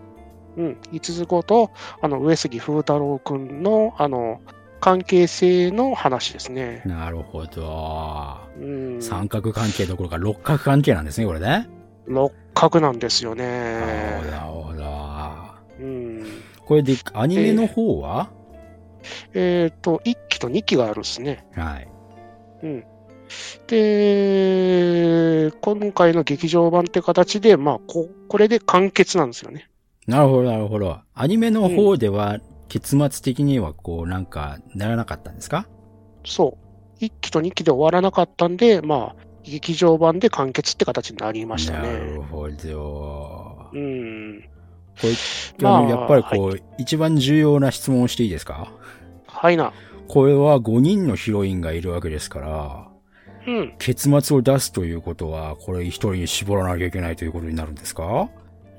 [0.58, 0.78] うん。
[0.92, 4.42] 五つ子と、あの、上杉風太郎くんの、あの、
[4.80, 6.82] 関係性の話ですね。
[6.86, 8.38] なるほど。
[8.60, 8.66] う
[8.98, 9.02] ん。
[9.02, 11.68] 三角関係どころか六角関係なんですね、これね。
[12.06, 14.22] 六角なんですよね。
[14.32, 14.86] なるほど。
[15.80, 16.26] うん。
[16.66, 18.30] これで、アニメの方は、
[19.34, 21.46] えっ、と、1期と2期があるんですね。
[21.56, 21.88] はい。
[22.64, 22.84] うん。
[23.68, 29.70] で、今回の劇場版って形で、まあ、こ、これで完結なんですよね。
[30.08, 31.00] なるほど、なるほど。
[31.14, 35.68] アニメの方では、結末的にはこう、なんか、ならなかったんですか？
[36.26, 36.58] そ
[37.00, 37.04] う。
[37.04, 42.26] 1期と2期で終わらなかったんで、まあ、劇場版で完結って形になりましたなるね。
[42.30, 43.70] ほど。
[43.74, 44.42] うん。
[45.00, 45.14] これ、
[45.64, 48.72] まあやっぱりこう、一番重要な質問をしていいですか？
[49.28, 49.72] はいな。
[50.10, 52.88] これは5人のヒロインがいるわけですから、
[53.48, 53.76] うん。
[53.78, 58.28] 結末を出すということは、これ一人に絞らなきゃいけないということになるんですか？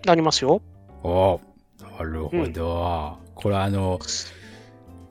[0.05, 0.61] なりますよ。
[1.05, 1.39] あ
[1.99, 3.17] なるほど。
[3.41, 4.01] これはあの、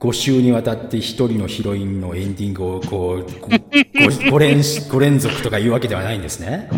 [0.00, 6.68] 5週にわたって一人のヒロインのエンディングをこう、5, 連し、5連続とか言うわけではないんですね。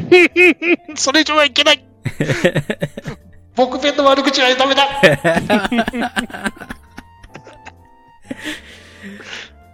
[0.94, 1.84] それ以上はいけない。
[3.57, 4.86] 僕ペンの悪口はダメだ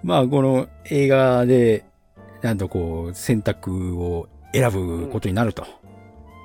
[0.02, 1.84] まあ、この映画で、
[2.40, 5.66] なんとこう、選択を選ぶことになると。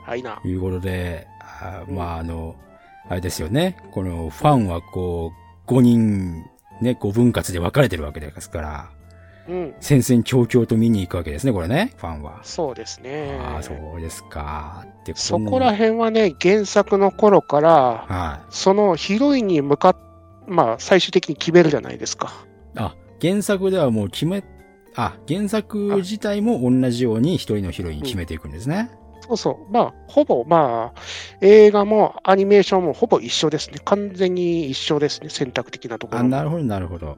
[0.05, 0.41] はいな。
[0.43, 2.55] いうことで、あまあ、あの、
[3.09, 3.77] あれですよね。
[3.91, 5.31] このファンはこ
[5.67, 6.43] う、5人、
[6.81, 8.89] ね、5分割で分かれてるわけですから、
[9.47, 9.73] うん。
[9.79, 12.39] 戦々恐々と見に行くわけですね、これね、ファンは。
[12.43, 13.37] そうですね。
[13.41, 14.85] ああ、そうですか。
[15.05, 17.71] でそこら辺はね、原作の頃から、
[18.07, 19.95] はそのヒロインに向かっ、
[20.47, 22.33] まあ、最終的に決めるじゃないですか。
[22.75, 22.79] い。
[22.79, 24.43] あ、原作ではもう決め、
[24.95, 28.91] あ、原作自体も同じように一人のヒロイン決めていくんですね。
[29.31, 29.71] そうそう。
[29.71, 30.99] まあ、ほぼ、まあ、
[31.41, 33.77] 映画もアニメーションもほぼ一緒ですね。
[33.85, 35.29] 完全に一緒ですね。
[35.29, 36.29] 選択的なとこあ、ろも。
[36.29, 37.17] なるほど、なるほど。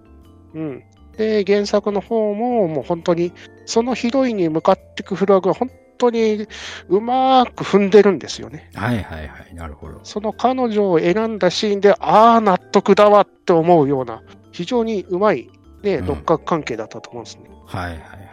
[0.53, 0.83] うん。
[1.17, 3.33] で、原作の方も、もう本当に、
[3.65, 6.47] そのヒロインに向かっていくフラグは本当に
[6.89, 8.69] うまく踏んでるんですよね。
[8.75, 9.99] はいはいはい、なるほど。
[10.03, 15.49] その彼女を選んだシーンで、ああ、納得だわって思うような、非常にうまい、
[15.83, 17.49] ね、うん六角関係だったと思うんですね。
[17.65, 18.23] はいはいはいはい。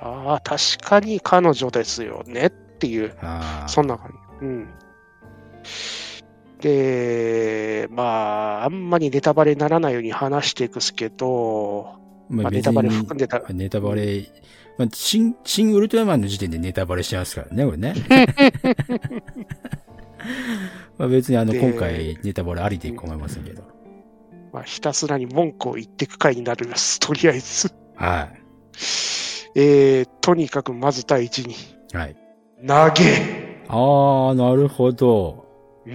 [0.00, 3.14] ああ、確かに彼女ですよねっていう。
[3.66, 4.46] そんな感じ。
[4.46, 4.68] うん。
[6.60, 8.02] で、ま
[8.62, 11.96] あ、あんまりネタバレにならないように話していくすけど、
[12.28, 14.26] ままあ、ネタバレ含んでた、ネタバレ、
[14.78, 17.94] まあ、新、新ウルトラマンの時点でネタバレしてますからね、これね。
[20.96, 23.62] まあ別にあの、で今回ネタバレありで構いませんけど。
[24.52, 27.74] まあ、ひたすらに文句を言っていく回になります、 とりあえず。
[27.96, 28.40] はい。
[29.56, 31.54] えー、とにかくまず第一に、
[31.92, 32.16] はい。
[32.66, 35.44] 投げああ、なるほど。
[35.84, 35.90] こ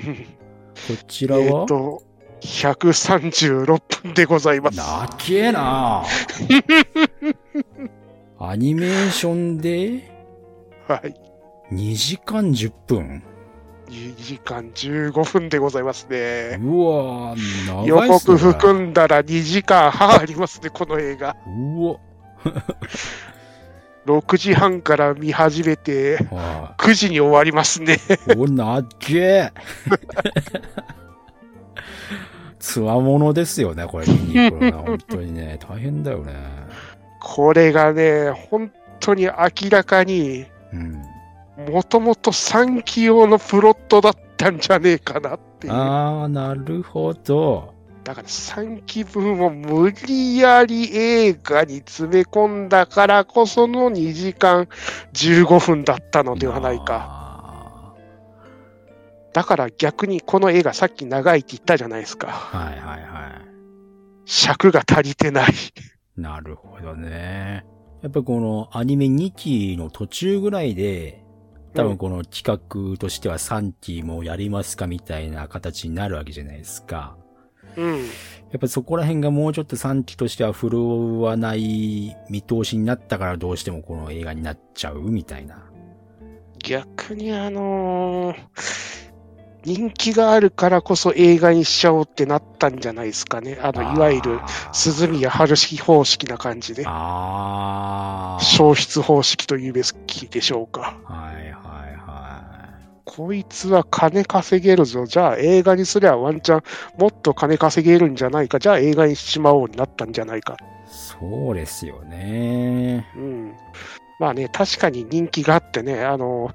[1.08, 1.42] ちらは？
[1.42, 2.04] えっ、と、
[2.42, 4.78] 136分でございます。
[4.78, 6.04] なけえな
[8.40, 10.12] アニメーションで？
[10.88, 11.16] はい。
[11.74, 13.24] 2時間10分
[13.90, 16.60] ？2時間15分でございますね。
[16.62, 18.38] うわー、予長いっすね。
[18.38, 21.36] 告含んだら2時間半ありますね、この映画。
[21.48, 21.96] うわ。
[24.10, 27.98] 6時半から見始めて、は9時に終わりますね。
[28.28, 28.32] い。
[28.36, 29.54] お、なっけえ。
[32.58, 34.78] つわものですよね、これ見に行くのが。
[34.80, 36.34] 本当にね、大変だよね。
[37.22, 41.04] これがね、本当に明らかに、うん。
[41.72, 45.74] もともと3期用のプロットだったんじゃねえかなっていう。
[45.74, 47.76] あー、なるほど。
[48.10, 54.68] だから3期分を無理やり映画に詰め込んだからこその2時間
[55.14, 56.86] 15分だったのではないか。
[56.86, 57.94] か。
[59.32, 62.30] だから逆にこの映画さっき長いって言ったじゃないですか。
[62.30, 63.42] はいはいは
[64.26, 65.52] 尺が足りてない。
[65.52, 66.20] い。
[66.20, 67.64] なるほどね。
[68.02, 71.24] やっぱこのアニメ2期の途中ぐらいで、
[71.76, 77.19] 多分この企画としては3期もやりますかみたいな形になるわけじゃないですか。
[77.80, 77.98] うん。
[77.98, 85.64] やっぱそこら辺がもうちょっと3期としては振るわない見通しになったからどうしてもこの映画になっちゃうみたいな。
[86.64, 88.90] 逆にあのー
[89.64, 93.60] 人気があるからこそ映画にしちゃおうってなったんじゃないですかね。
[93.62, 94.40] あの、いわゆる
[94.72, 96.86] 鈴宮春式方式な感じで。
[96.88, 98.44] ああ。
[98.44, 100.98] 消失方式と言うべきでしょうか。
[101.04, 101.69] はいはいは
[103.10, 105.08] こいつは金稼げるぞ。
[105.08, 106.64] じゃあ映画にすりゃワンチャン
[107.00, 108.60] もっと金稼げるんじゃないか。
[108.60, 110.54] じゃあ映画にしちまおうになったんじゃないか。
[110.54, 110.58] い。
[110.88, 113.08] そうですよね。
[113.16, 113.56] うん。
[114.20, 116.52] まあね、確かに人気があってね、あの、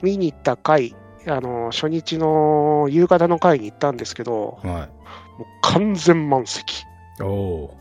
[0.00, 0.94] 見に行った回、
[1.26, 4.88] あの、初日の夕方の回に行ったんですけど、は
[5.38, 6.84] もう完全満席。
[7.20, 7.74] お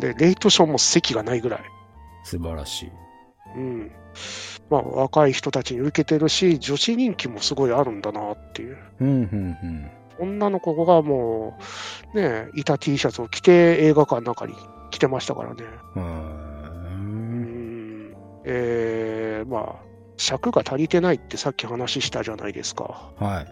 [0.00, 1.60] で、レイトショーも席がないぐらい。
[2.24, 2.92] 素晴らしい。
[3.56, 3.92] うん。
[4.72, 8.78] まあ、若い人たちに受けてるし、女子人気もすごいあるんだなっていう。
[9.00, 9.90] うん、うん、うん。
[10.18, 11.58] 女の子がも
[12.14, 14.54] う、ね、いた T シャツを着て映画館の中に
[14.90, 15.64] 来てましたからね。
[15.94, 16.42] うん。
[18.46, 19.74] えー、まあ、
[20.16, 23.12] 尺が足りてないってさっき話したじゃないですか。
[23.18, 23.46] はい。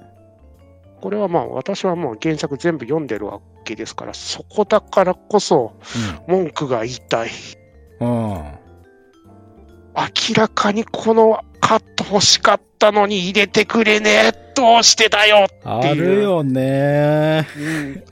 [1.03, 5.75] これはまあ、私はもう原作全部読んでるわけですから、そこだからこそ
[6.27, 7.31] 文句が言いたい。
[8.01, 8.61] うん。
[9.97, 10.03] うん。
[10.03, 14.53] 明らかにこのカット欲しかったのに入れてくれねえ。
[14.55, 18.05] どうしてだよあるよねうん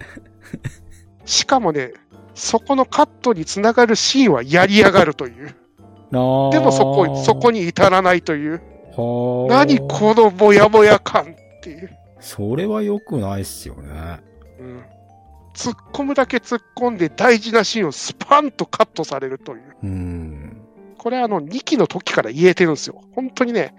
[1.26, 1.92] しかもね、
[2.34, 5.54] そこのカットにつながるシーンはやりやがるという。
[6.10, 6.52] ー。
[6.52, 7.60] でもそこ、そこに。
[7.60, 8.62] に至らないという。
[8.96, 11.26] はあ何このモヤモヤ感っ
[11.62, 11.90] ていう。
[12.20, 14.20] それは良くないっすよね。
[14.58, 14.84] うん
[15.54, 19.62] 突っ込むだけ突っ込んで大事なシーンをスパンとカットされるという。
[19.82, 20.57] うん。
[21.08, 23.00] これあの2期の時から言えてるんですよ。
[23.14, 23.74] 本当にね、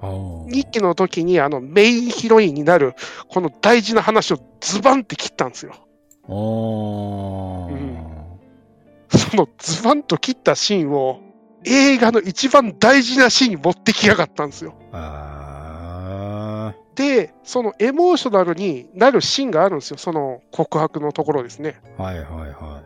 [0.00, 0.10] ああ。
[0.46, 2.94] 2期の時にあのメインヒロインになる
[3.28, 5.72] この大事な話をズバンって切ったんですよ。
[5.74, 6.30] ああ。
[9.18, 11.20] そのズバンと切ったシーンを
[11.66, 14.72] 映画の一番大事なシーンに持ってきやがったんですよ。
[14.92, 19.98] あで、そのエモーショナルになるシーンがあるんですよ。
[19.98, 21.78] その告白のところですね。
[21.98, 22.04] あ。
[22.04, 22.82] はいはいは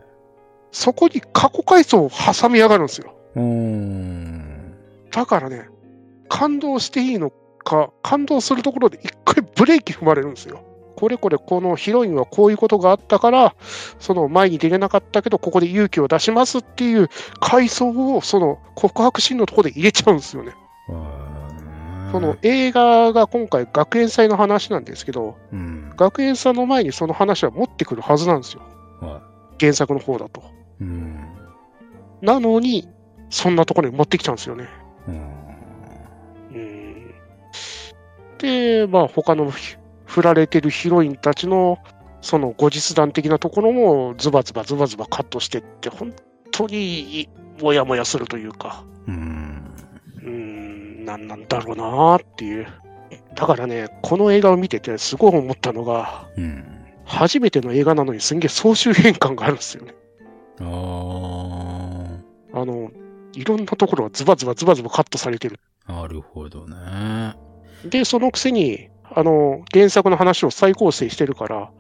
[0.73, 3.15] そこに過去回想を挟みやがるんですよ。
[3.37, 3.39] い。
[3.39, 4.75] うーん。
[5.11, 5.69] だからね、
[6.29, 10.61] 感動していいのか、感動するところで一回ブレーキ踏まれるんですよ。
[10.97, 13.55] これこれこのヒロインはこういうことがあったから、
[13.99, 17.09] その前に出れなかったけど、ここで勇気を出しますっていう
[17.41, 20.55] 回想をその告白シーンのところで入れちゃうんですよね。
[22.13, 25.93] その映画が今回学園祭の話なんですけど、うん。
[25.97, 28.63] 学園祭の前にその話は持ってくるはずなんですよ。
[29.01, 29.21] は
[29.59, 30.41] 原作の方だと。
[30.41, 30.45] い。
[30.83, 31.19] うん。
[32.23, 32.89] なのに、
[33.31, 34.69] そんなところに持ってきちゃうんですよね。
[35.09, 35.15] うん。
[36.55, 37.15] うん
[38.39, 41.79] で、まあ他のひ振られてるヒロインたちの
[42.21, 46.15] その後日談的なところもズバズバズバズバカットしてって、本
[46.53, 47.29] 当に
[47.61, 49.75] もやもやするというか、うん。
[50.17, 52.67] うーん、なんなんだろうなーっていう。
[53.35, 56.65] だからね、この映画を見ててすごい思ったのが、うん。
[57.05, 59.95] 初めての映画なのにすんげえ総集編感があるんですよね。
[60.61, 60.65] あ
[62.55, 62.91] あの、
[63.35, 65.61] いろんなところがズバズバズバズバカットされてる。
[65.87, 65.93] あ。
[65.93, 67.37] なるほどね。
[67.85, 71.71] で、そのくせに、あの、原作の話を再構成してるから、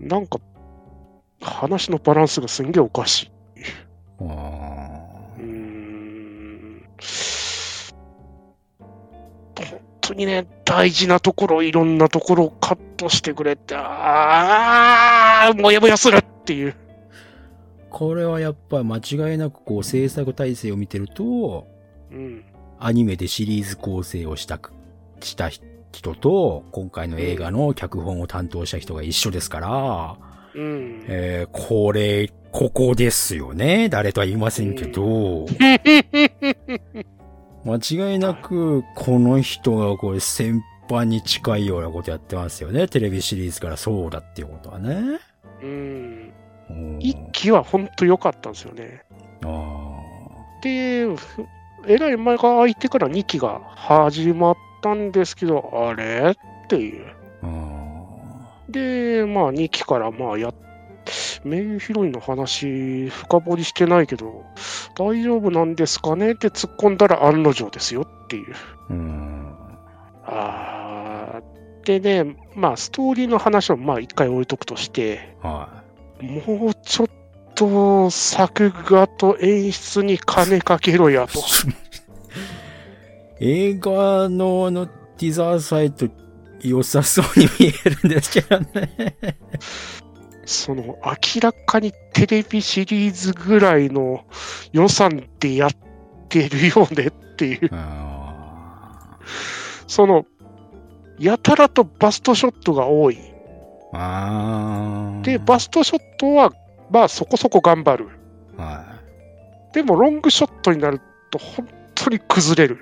[0.00, 0.08] うん。
[0.08, 0.38] なんか、
[1.40, 3.30] 話のバランスがすんげえおかしい。
[4.20, 4.24] あ
[5.38, 6.82] うーん。
[9.56, 16.74] 本当にね、大事なところ、いろんなところをカットしてくれって、あー、もやもやするっていう。
[17.96, 21.66] これはやっぱ間違いなくこう制作体制を見てると、
[22.12, 22.44] うん。
[22.78, 24.74] アニメでシリーズ構成をしたく、
[25.22, 30.18] した人と、今回の映画の脚本を担当した人が一緒ですから、
[30.54, 31.06] うん。
[31.08, 33.88] えー、これ、ここですよね。
[33.88, 35.46] 誰とは言いませんけど、
[37.64, 42.88] 間違いなく、この人がこれ先輩に近いようなことやってますよね。
[42.88, 45.18] テレビシリーズからそうだっていうことはね。
[45.62, 46.34] うん。
[46.70, 49.02] うん一期は本当良かったんですよね。
[49.44, 50.00] あ
[50.62, 51.46] で、ふ
[51.86, 56.32] えらい前が空いてから2期が始まったんですけど、あれ？
[56.32, 57.06] っていう。
[58.68, 60.54] で、まあ2期からまあやっ
[61.44, 64.44] メインヒロインの話深掘りしてないけど、
[64.98, 66.32] 大丈夫なんですかね？
[66.32, 68.54] って突っ込んだら案の定ですよっていう。
[68.54, 68.56] ー
[68.90, 69.54] うん。
[70.24, 71.56] あー
[71.86, 75.84] でね、まあストーリーの話をまあ一回置いとくとして、は
[76.20, 77.08] もうちょっ
[77.54, 81.40] と作画と演出に金かけろやと。
[81.40, 81.42] い。
[83.72, 86.08] 映画のあの、ティザーサイト
[86.60, 89.26] 良さそうに見えるんですけどね。
[90.44, 94.24] その明らかにテレビシリーズぐらいの
[94.72, 95.70] 予算でやっ
[96.28, 97.70] てるよねっていう。
[97.72, 99.18] あ
[99.86, 100.24] その、
[101.18, 103.18] やたらとバストショットが多い。
[105.22, 106.52] で、バストショットは、
[106.90, 108.08] まあそこそこ頑張る。
[108.56, 108.96] は
[109.72, 112.80] でもロングショットになると本当に崩れる。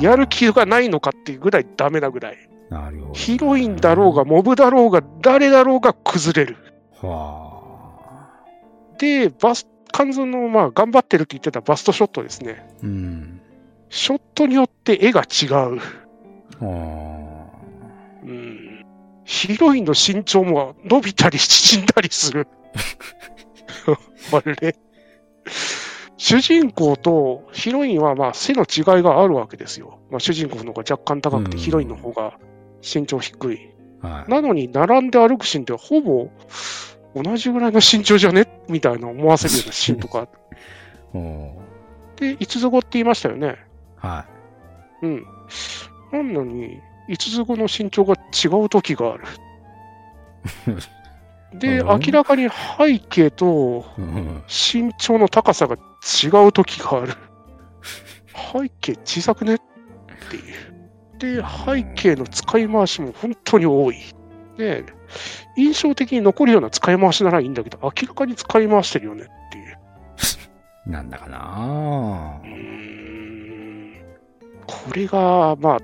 [0.00, 2.36] やる気がないのかっていうぐらいダメなぐらい。
[2.70, 3.12] なるほど。
[3.14, 6.56] ヒロインだろうが、モブだろうが、誰だろうが崩れる。
[7.00, 7.56] は
[8.98, 12.66] で、バス、肝臓の、まあ、頑張ってるって言ってたバストショットですね。
[12.82, 12.86] ー。
[12.86, 13.40] うん。
[13.88, 15.50] ショットによって絵が違う。
[16.60, 17.46] は
[18.24, 18.65] うん。
[19.26, 22.48] ヒロインの身長も伸びたり縮んだりする。
[24.32, 24.76] あれ
[26.16, 29.98] 主人公とヒロインはまあ背の違いがあるわけですよ。
[30.10, 32.38] まあ、主人公の方が若干高くて、うんヒロインの方が
[32.82, 33.70] 身長低い。
[34.02, 34.08] ー。
[34.08, 34.30] はい。
[34.30, 36.30] なのに、並んで歩くシーンってほぼ
[37.14, 38.46] 同じぐらいの身長じゃね？
[38.68, 40.28] みたいな思わせるようなシーンとか。
[42.16, 43.56] で、いつぞごって言いましたよね。
[43.96, 44.26] は
[45.02, 45.26] うん。
[46.12, 49.24] なのに、いつぞごの身長が違う時がある。
[51.58, 53.84] で、うん明らかに背景と
[54.48, 57.14] 身長の高さが違う時がある。
[58.52, 59.58] 背景小さくねっ
[60.30, 60.76] ていう。
[61.18, 63.96] で、背景の使い回しも本当に多い。
[64.58, 64.84] で、
[65.56, 69.78] 印象的に残るような使い回しならいいんだけど、明らかに使い回してるよねっていう。
[70.90, 73.94] なんだかなうーん
[74.66, 75.78] これが、まあ、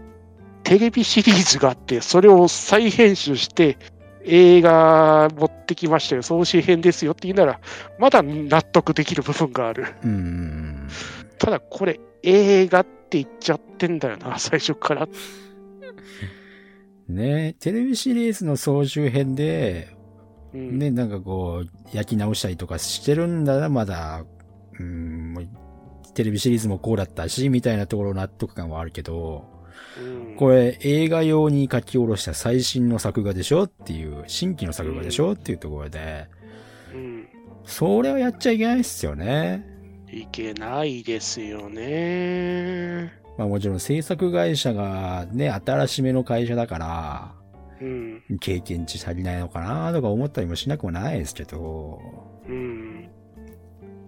[0.72, 3.76] テレビシリーズがあって、それを再編集して、
[4.24, 7.60] 映画持ってきましたよ、総集編ですよって言うなら、
[7.98, 9.84] まだ納得できる部分がある。
[10.02, 10.88] うん。
[11.38, 15.06] ただこれ、映画って言っちゃってんだよな、最初から。
[17.06, 19.94] ねテレビシリーズの総集編で、
[20.54, 24.24] うんね、なんかこう、焼き直したりとかしてるんだら、まだ、
[24.80, 25.50] うん、
[26.14, 29.61] テレビシリーズもこうだったし、みたいなところ納得感はあるけど、うん
[30.38, 36.28] これ映画用に書き下ろした最新の作画でしょっていう、新規の作画でしょっていうところで、
[36.94, 37.28] うん
[37.64, 39.64] それはやっちゃいけないっすよね。
[40.10, 43.12] いけないですよね。
[43.38, 47.34] まあもちろん制作会社がね、新しめの会社だから、
[47.80, 48.22] うん。
[48.40, 52.00] 経験値足りないのかなとか思ったりもしなくもないですけど、
[52.46, 53.08] うん。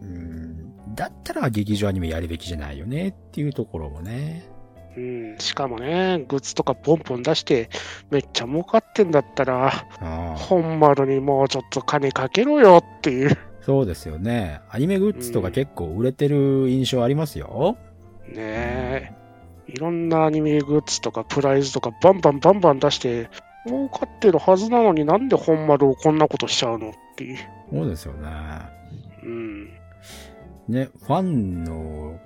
[0.02, 4.46] うん、だったら劇場アニメやるべきじゃないよねっていうところもね。
[4.96, 7.68] うん、しかもね、グッズとかポンポン出して、
[8.10, 9.70] めっちゃ儲かってんだったら、
[10.36, 13.36] 本丸にもうちょっと金かけろよっていう。
[13.60, 14.60] そうですよね。
[14.68, 17.76] アニメグッズとか結構売れてる印象ありますよ。
[18.28, 19.12] ねえ。
[19.66, 23.30] いろんなアニメグッズとかプライズとかバンバンバンバン出して、
[23.66, 27.38] 儲かってるはずなのになんで本丸をこんなことしちゃうのっていう。
[27.72, 28.28] そうですよね。
[29.22, 29.64] うん。
[30.68, 32.18] ね、ファンの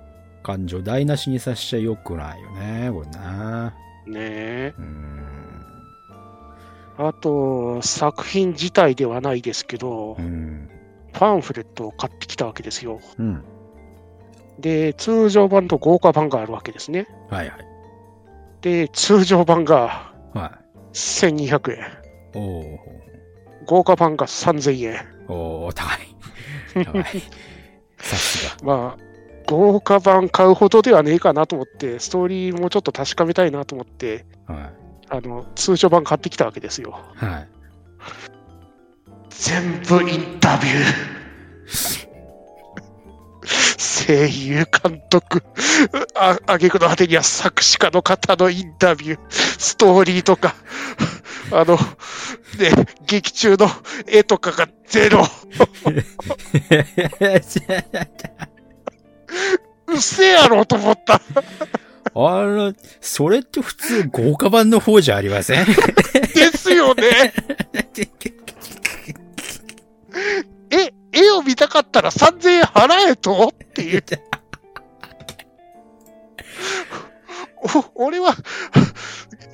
[0.43, 3.73] 感情台無しにさせちゃよくないよね、これな。
[4.07, 4.73] ねえ。
[4.77, 5.19] うん。
[6.97, 10.69] あと、作品自体ではないですけどう、ん。
[11.13, 12.99] パンフレットを買ってきたわけですよ。
[13.17, 13.43] うん。
[14.59, 17.07] で、通常版と豪華版があるわけですね。
[17.29, 17.65] はいはい。
[18.61, 20.59] で、通常版がは
[20.93, 21.79] 1200円。
[21.79, 21.83] い。
[22.35, 22.77] おー。
[23.65, 24.97] 豪華版が3000円。
[25.27, 26.85] おー、高い。
[26.85, 27.03] 高い。
[27.99, 28.75] さすが。
[28.75, 29.08] まあ、
[29.49, 34.69] 豪華版買うほどではねえかなと思って、ストーリーもちょっと確かめたいなと思って、は
[35.09, 36.99] あの、通常版買ってきたわけですよ。
[37.19, 37.25] い。
[37.25, 37.47] はい。
[39.31, 40.75] 全部インタビュー。
[44.07, 45.41] 声優監督、
[46.15, 50.53] あ、あげくの果てには作詞家の方のインタビュー、ストーリーとか、
[51.51, 51.79] あの、ね、
[53.07, 53.67] 劇中の
[54.07, 55.23] 絵とかがゼロ。
[59.87, 61.15] うっせえやろと思った。
[61.15, 61.21] あ
[62.13, 65.65] の、それって普通豪華版の方じゃありません？
[65.65, 65.73] で
[66.57, 67.03] すよね。
[70.71, 73.53] え、絵を見たかったら3000円払えと？
[73.53, 74.03] っていう。
[77.95, 78.35] お俺は、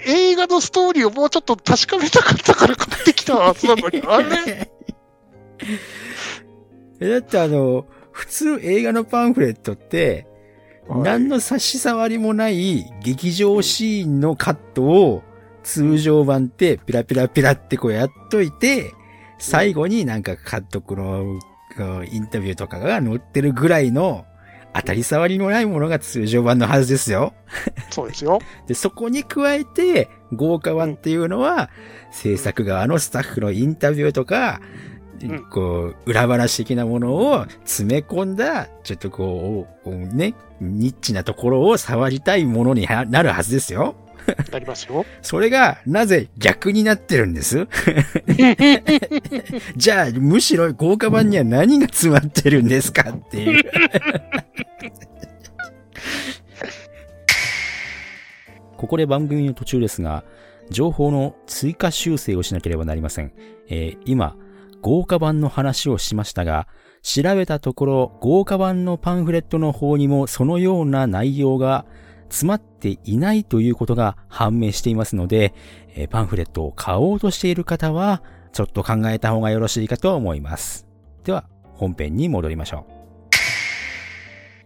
[0.06, 4.70] 映画のストーリーをもうちょっと確かめたかったから買ってきたはずなのに、あれ？
[7.02, 7.86] えだってあの、
[8.16, 10.26] 普通映画のパンフレットって、
[10.88, 15.24] はい何の差し障りもない劇場シーンのカットを
[15.64, 18.94] 通常版ってピラピラピラってこうやっといて、
[19.40, 21.40] 最後になんか監督の
[22.06, 24.26] インタビューとかが載ってるぐらいの
[24.76, 27.34] 当たり障りのないものが通常版のはずですよ。
[27.90, 28.38] そうですよ。
[28.68, 31.72] で、そこに加えて、豪華版っていうのは、
[32.12, 34.95] 制作側のスタッフのインタビューとか、うん
[35.52, 43.96] こう、裏話的なものを詰め込んだ、ちょっとこう、ね、ニッチなところを触りたいものにはなるはずですよ。
[44.52, 45.06] なりますよ。
[45.22, 47.68] それが、なぜ逆になってるんです？
[49.78, 53.64] じゃあ、むしろ豪華版には何が詰まってるんですかっていう。
[58.78, 60.24] ここで番組の途中ですが、
[60.70, 63.32] 情報の追加修正をしなければなりません。
[63.70, 64.36] えー今、
[64.86, 66.68] 豪華版の話をしましたが、
[67.02, 71.88] 調べたところ、豪華版のパンフレットの方にもそのような内容が
[72.30, 75.56] 詰まっていないということが判明していますので、
[75.96, 78.22] えパンフレットを買おうとしている方は、
[78.54, 80.86] ちょっと考えた方がよろしいかと思います。
[81.24, 82.95] では、本編に戻りましょう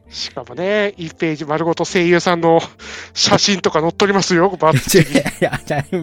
[0.10, 2.60] しかもね、1ページ丸ごと声優さんの
[3.14, 4.74] 写真とか載っとりますよ、バう。
[4.74, 5.12] ッチリ。
[5.12, 5.97] いや、じゃあペ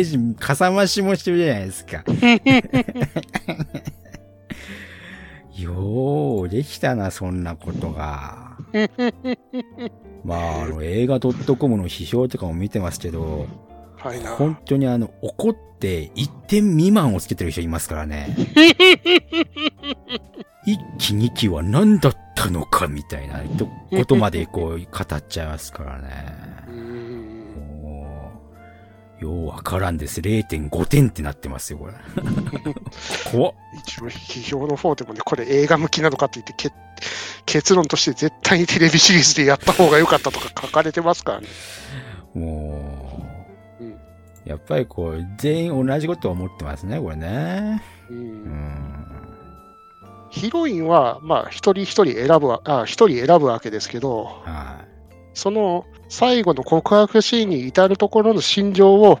[0.00, 2.04] ージ、かさ増しもしてるじゃないですか。
[5.56, 8.56] よう、できたな、そんなことが。
[10.24, 13.46] まあ、あの、映画 .com の批評とかも見てますけど、
[13.96, 14.30] はいな。
[14.36, 18.36] 本当にあの、怒って1点未満をつけてる人いますからね。
[20.72, 26.58] 一期二期は何だったのかみたいなとことまでこう語っちゃいますからね。
[29.18, 30.20] ようわからんです。
[30.20, 31.94] 0.5点ってなってますよ、これ。
[33.32, 33.54] 怖っ。
[33.80, 36.70] 一応、批評の方でもね、これ映画向きなのかって言って、け
[37.44, 41.48] 結論として絶対にテレビシリーズでやった方が良かったとか書かれてますからね。
[42.34, 43.18] も
[43.80, 43.98] う、うん
[44.44, 47.82] やっぱりこう、全員同じことを思ってますね、これね。
[48.08, 48.87] ううんん。
[50.38, 54.84] ヒロインは、まあ、一人一人選ぶわ、あ、一人選ぶわけですけど、は
[55.34, 59.20] その最後の告白シーンに至るところの心情を、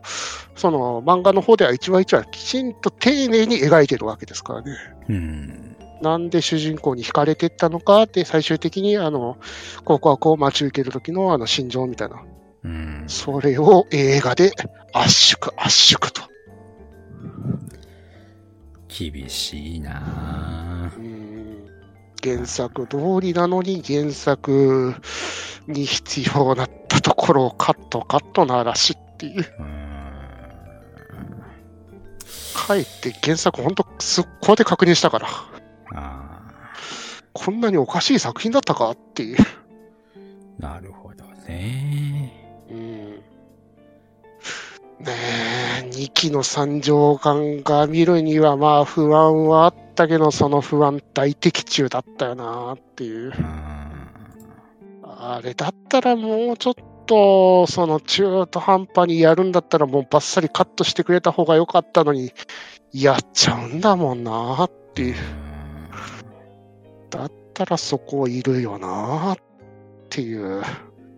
[0.56, 4.72] その漫画の方では一話一話きちんと丁寧に描いてるわけですからね。
[5.08, 5.12] い。
[5.12, 5.76] うん。
[6.02, 9.36] なんで主人公に惹かれてったのかって、最終的にあの
[9.84, 12.24] 告白を待ち受ける時のあの心情みたいな、
[12.64, 13.04] うん。
[13.06, 14.52] それを映画で
[14.92, 16.22] 圧縮、圧縮と。
[18.98, 21.68] 厳しいなぁうん
[22.22, 24.94] 原作通りなのに原作
[25.66, 29.54] に必要だったところをカットカットならしっていう。
[29.60, 29.78] うん
[32.66, 35.28] かえって原作ほんと速攻で確認したから、
[35.94, 36.52] あ
[37.32, 39.36] こんなにおかしい作品だったかっていう。
[39.38, 39.42] ー
[40.58, 42.17] なるほどね。
[45.00, 45.12] ね
[45.84, 53.32] え、2期の三条感が見るにはまあ不安はあったけど、その不安大的中だったよなっていう。
[55.04, 56.74] あれだったらもうちょっ
[57.06, 62.32] と、その中途半端にやるんだったらもうバッサリカットしてくれた方が良かったのに、
[62.92, 65.14] やっちゃうんだもんなっていう。
[67.10, 69.36] だったらそこいるよなっ
[70.10, 70.62] ていう。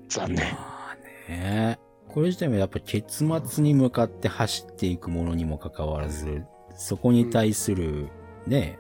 [0.09, 0.53] 残念。
[0.53, 1.90] まあね。
[2.13, 6.45] これ自体もやっぱ結末に向かって走っていくものにもかかわらず、
[6.77, 8.09] そこに対する
[8.47, 8.79] ね、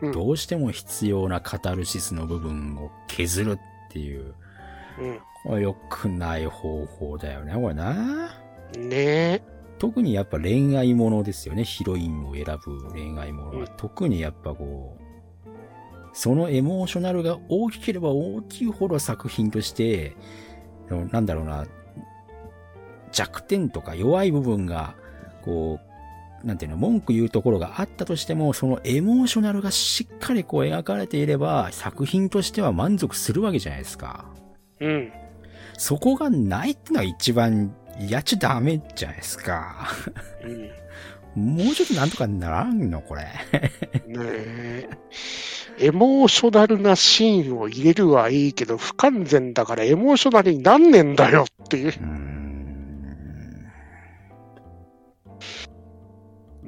[0.00, 3.58] うんどうしても必要なカタルシスの部分を削るっ
[3.90, 4.34] ていう、
[4.98, 8.34] うんこれ良くない方法だよね、これな。
[8.78, 9.42] ねえ。
[9.78, 11.64] 特にやっぱ恋愛ものですよね。
[11.64, 13.54] ヒロインを選ぶ恋愛ものは。
[13.60, 15.00] うん特にやっぱこう、
[16.12, 20.16] そのエモーショナルが大きければ大きいほど作品として、
[21.10, 21.66] なんだろうな、
[23.12, 24.94] 弱点とか弱い部分が、
[25.42, 25.80] こ
[26.42, 34.24] う、なんていうの、文句言うところがあったとしても、そのエモーショナルがしっかりこう描かれていれば、作品としては満足するわけじゃないですか。
[34.80, 35.12] うん。
[35.76, 39.88] そこがないってのは一番やっちゃダメじゃないですか。
[41.36, 41.54] うん。
[41.56, 43.22] もうちょっとなんとかならんのこれ。
[43.22, 43.28] ね
[44.18, 44.88] え。
[45.78, 51.88] エモーショナルなシーンを入れるはいいけど、不完全だからエモーショナルになんねんだよっていう。
[51.88, 52.39] うーん。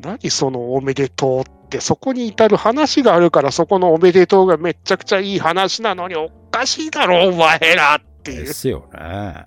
[0.03, 8.47] 何そのおめでとうって、そこに至る話があるから、そこのおめでとうがめちゃくちゃいい話なのにおかしいだろ、お前らっていう。
[8.47, 9.47] ですよね。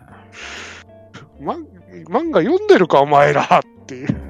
[1.40, 1.56] ま、
[2.10, 4.12] 漫画読んでるか、お前らっていうう。
[4.14, 4.26] ん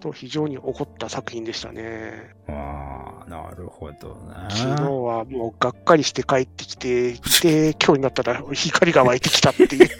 [0.00, 2.34] と、非常に怒った作品でしたね。
[2.48, 4.50] ああ、なるほどな。
[4.50, 9.88] 昨日はもうがっかりして帰ってきて、で、今日になったら光が湧いてきたっていう。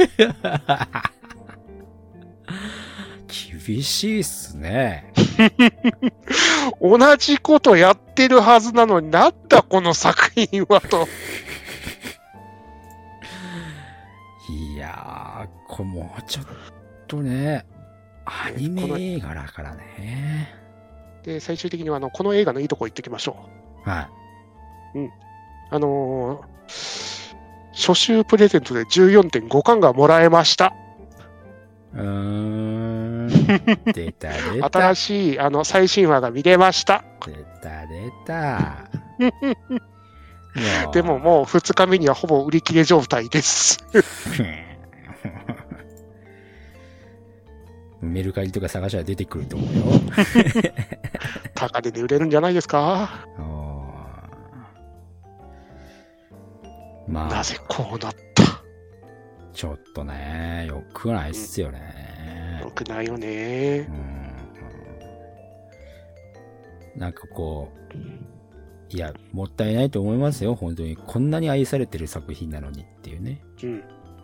[3.69, 5.13] 厳しいっすね。
[6.81, 11.07] 同じことやってるはずなのになんだこの作品はと。
[14.51, 16.45] いやー、これもうちょっ
[17.07, 17.67] とね、
[18.25, 20.49] アニメ映画だからね。
[21.23, 23.37] で、最終的にはあのこの映画のいいとこ言ってきましょ
[23.85, 23.91] う。
[23.91, 24.09] は
[24.95, 25.11] い。
[25.71, 27.09] あのー
[27.79, 30.75] 初週プレゼントで14.5巻がもらえました。
[31.95, 33.08] うーん。
[33.29, 34.71] 出た出た。
[34.93, 37.05] 新しいあの最新話が見れました。
[37.27, 38.89] 出た出た。
[40.93, 43.79] でももう2日目にはほぼ売り切れ状態です。
[48.01, 49.83] メルカリとか探したら出てくると思うよ。
[51.55, 53.27] 高値で売れるんじゃないですか？
[57.09, 58.63] まあ、なぜこうなった？
[59.53, 62.38] ちょっとね、よくないっすよね。
[62.61, 63.93] よくないよねう。
[63.93, 64.19] ん
[66.99, 67.97] なんかこう、
[68.91, 70.97] いや、もったいないと思いますよ、本当に。
[70.97, 73.41] こんなに愛されてる作品なのにっていうね。
[73.63, 73.71] うん。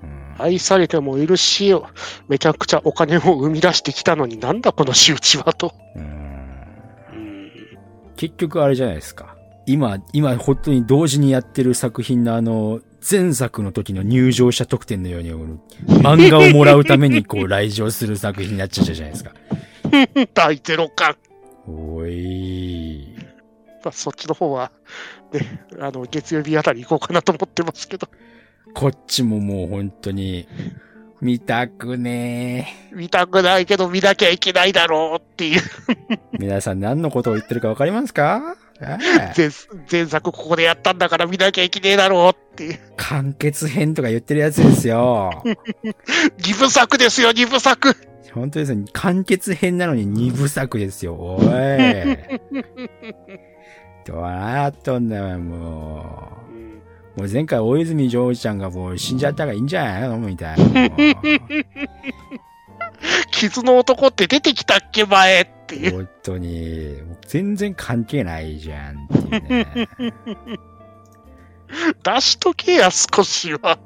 [0.03, 1.73] うん、愛されてもいるし、
[2.29, 5.73] めちゃくちゃお金を生み出してきたのになんだこの仕打ちはと。
[5.95, 6.03] うん
[7.13, 7.51] うん。
[8.17, 9.37] 結局あれじゃないですか。
[9.67, 15.31] 今、今本当に同時にやってる作品のあの、前作の時の入場者特典のように、
[15.87, 19.33] 漫画をもらうためにこう来場する作品になっちゃうじゃないですか。
[20.33, 21.17] 第ゼロ巻。
[21.67, 23.15] おい。
[23.85, 24.73] まあ、そっちの方は、
[25.33, 28.09] ね、あの、月曜日あたり行こうかなと思ってますけど、
[28.73, 30.49] こっちももう本当に、
[31.21, 35.63] 見たくね見たくないけど見なきゃいけないだろうっていう、
[36.11, 36.19] え。
[36.39, 38.57] 皆さん何のことを言ってるかわかりますか？
[38.59, 39.51] ええ前
[39.91, 42.79] 前作ここでやったんだから見なきゃいけねえだろうっていう。
[42.97, 45.31] 完結編とか言ってるやつですよ。
[46.45, 47.97] 二部作ですよ、二部作。
[48.33, 48.85] 本当ですね。
[48.93, 51.15] 完結編なのに二部作ですよ。
[51.15, 51.45] おい。
[54.05, 56.53] どうなっとんだよ、もう。
[56.53, 56.65] うん
[57.17, 60.91] もう前回大泉洋一ちゃんがもう死んじゃったからいいんじゃないのみたいな。
[63.05, 65.97] も 傷の男って出てきたっけ前っていうう。
[65.97, 66.97] 本当に、
[67.27, 69.67] 全然関係ないじゃんっていうね。
[72.03, 73.79] 出しとけや、少しは。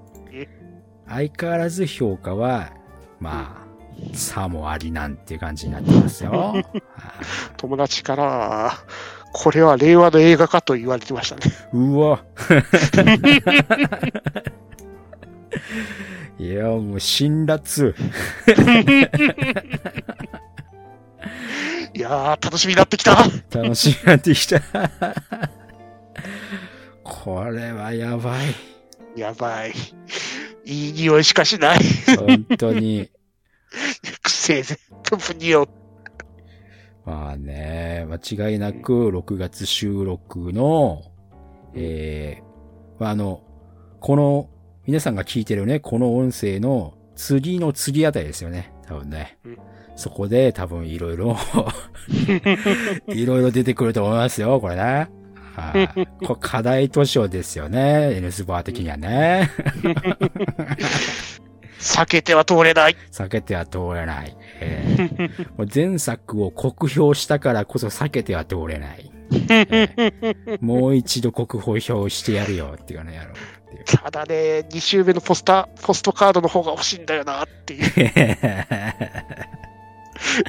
[1.08, 2.72] 相変わらず評価は、
[3.18, 3.68] まあ、
[4.14, 6.30] 差もありなんていう感じになってますよ。
[6.52, 6.64] はい
[7.56, 8.72] 友達から、
[9.32, 11.42] これは令和の映画かと言われてましたね。
[11.72, 12.24] うわ。
[16.38, 17.94] いや、もう辛辣。
[21.94, 23.16] いやー、楽しみになってきた。
[23.50, 24.60] 楽しみになってきた。
[27.02, 28.54] これはやばい。
[29.16, 29.72] やばい。
[30.64, 31.78] いい匂いしかしない。
[32.16, 33.10] 本当に。
[34.22, 34.78] くせえぜ。
[35.02, 35.66] トップによ。
[37.04, 41.02] まあね、間違いなく6月収録の、
[41.74, 43.42] えー、まああの、
[44.00, 44.50] この、
[44.88, 48.72] 皆さんが聞いてるね、この音声の次の次あたりですよね。
[48.86, 49.58] 多分ねうん。
[49.96, 51.36] そこで多分いろいろ、
[53.08, 55.10] いろいろ出てくると思いますよ、これね。
[55.54, 56.06] はい。
[56.24, 59.50] これ課題図書ですよね、N スバー的にはね。
[61.78, 62.96] 避けては通れない。
[63.12, 64.34] 避けては通れない。
[64.62, 69.12] えーもう前作を酷評したからこそ避けては通れない。
[69.32, 73.34] えー もう一度国宝評してやるよっていうのやろう
[73.68, 73.84] っていう。
[73.84, 77.92] ただね、2周目のポスター、ポストカードの方が欲しいんだよなっていう。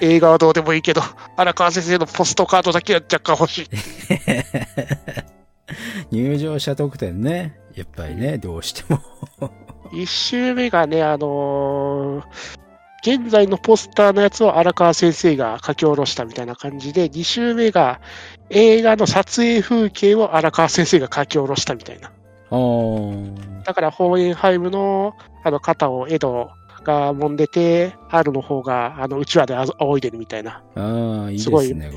[0.01, 1.01] 映画はどうでもいいけど、
[1.35, 3.69] 荒川先生のポストカードだけは若干欲しい。
[6.15, 7.59] 入場者特典ね。
[7.75, 9.01] やっぱりね、どうしても。
[9.93, 12.59] 1周目がね、あのー
[13.01, 18.01] 現在のポスターのやつを荒川先生が書き下ろしたみたいな感じで、2周目が
[18.49, 22.11] 映画の撮影風景を荒川先生が書き下ろしたみたいな。
[23.65, 26.49] だから、ホーエンハイムのあの肩をエド
[26.83, 31.73] が揉んでて、ハルの方があのうちわであ仰いでるみたいな、あー、いいですすごい。
[31.75, 31.91] ね。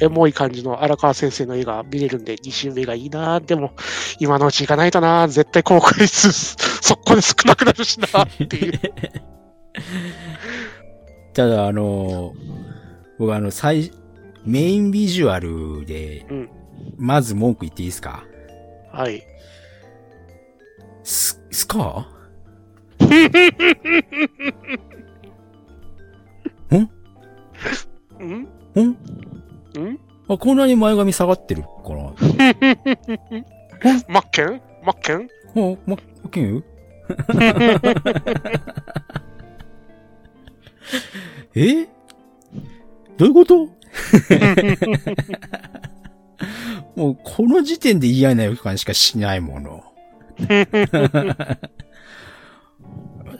[0.00, 3.40] エモい感じの荒川先生の絵が見れるんで、2周目がいいな。
[3.40, 3.72] でも、
[4.18, 5.28] 今のうち行かないとな。
[5.28, 8.80] 絶対公開数、そこで少なくなるしなっていう。
[11.34, 12.32] ただ、あの、
[13.18, 13.92] 僕あの、最、
[14.44, 16.50] メインビジュアルでうん、
[16.96, 18.24] まず文句言っていいですか？
[18.92, 19.22] はい。
[21.02, 22.06] ス、スカ
[26.70, 28.48] うん？
[28.74, 28.96] ーん？
[29.74, 29.98] うん？
[30.28, 32.14] あ、こんなに前髪下がってるかな？
[34.08, 34.60] マッケン？
[34.84, 35.28] マッケン？
[35.54, 36.62] あ、ま、まけんよ
[41.54, 41.84] え？
[43.16, 43.66] どういうこと？
[46.96, 49.84] もう、この時点で嫌な予感しかしないもの。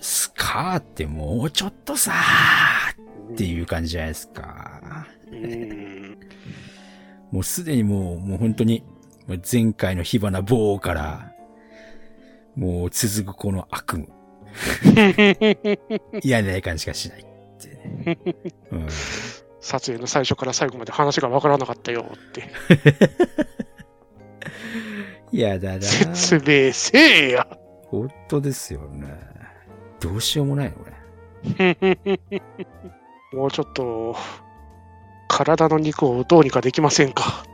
[0.00, 5.06] スカーってもうちょっとさーっていう感じじゃないですか。
[5.30, 6.18] うん
[7.32, 8.84] もうすでにもう、もう本当に、
[9.50, 11.32] 前回の火花棒から、
[12.54, 14.06] もう続くこの悪夢。
[16.22, 17.24] 嫌な感じがしないっ
[17.58, 17.68] て
[18.04, 18.18] ね。
[18.70, 18.86] うん、
[19.62, 22.50] 撮影の最初から最後まで話がわからなかったよって。
[25.32, 27.46] 嫌だな説明せえや。
[27.86, 29.08] 本当ですよね。
[30.00, 30.92] どうしようもないのこれ。
[33.32, 34.14] もうちょっと、
[35.28, 37.44] 体の肉をどうにかできませんか。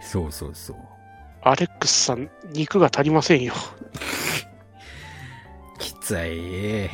[0.00, 0.76] そうそうそう。
[1.42, 3.52] アレックスさん、肉が足りませんよ。
[5.78, 6.90] きつい。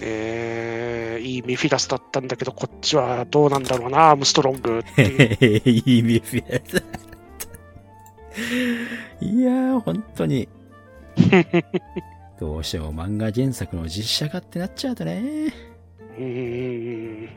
[0.00, 5.60] えー、いいメフィラスだったんだけど、こっちはどうなんだろうな、アームストロングっていう。
[5.68, 6.62] いい意味で。
[9.22, 10.48] いやー、本当に。
[12.40, 15.52] どうしても漫画原作の実写化ってなっちゃうとね。
[16.18, 17.28] うーん、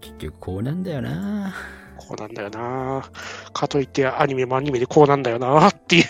[0.00, 1.54] 結局こうなんだよな。
[1.96, 3.08] こうなんだよな。
[3.52, 6.02] かといってアニメもアニメでこうなんだよなってい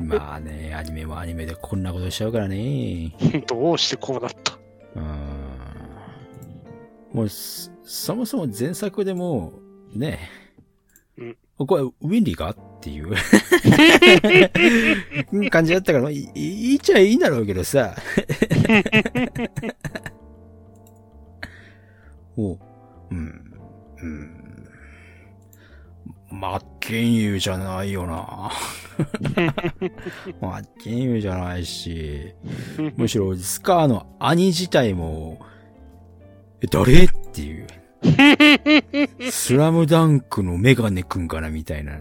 [0.00, 3.12] まあね、アニメもアニメでこんなことしちゃうからね。
[3.20, 3.40] う。
[3.46, 4.56] どうしてこうなった？
[4.96, 5.04] うん。
[7.12, 9.54] もうそ、そもそも前作でも
[9.94, 10.20] う、ね。
[11.18, 13.14] うんこれ、ウィンリーかっていう
[15.50, 17.96] 感じだったから、まあいいいっちゃいいんだろうけどさ。
[22.36, 22.58] お
[23.10, 23.50] うん。
[24.02, 24.36] うん。
[26.30, 28.50] 真剣佑じゃないよな。
[30.40, 32.34] 真剣佑じゃないし、
[32.96, 35.38] むしろスカーの兄自体も、
[36.62, 37.04] え、誰？
[37.04, 37.66] っていう。
[39.30, 41.98] スラムダンクのメガネくんかなみたいな。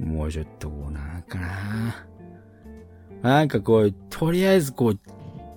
[0.00, 2.06] もうちょっとこうなんかな。
[3.22, 4.98] なんかこう、とりあえずこう、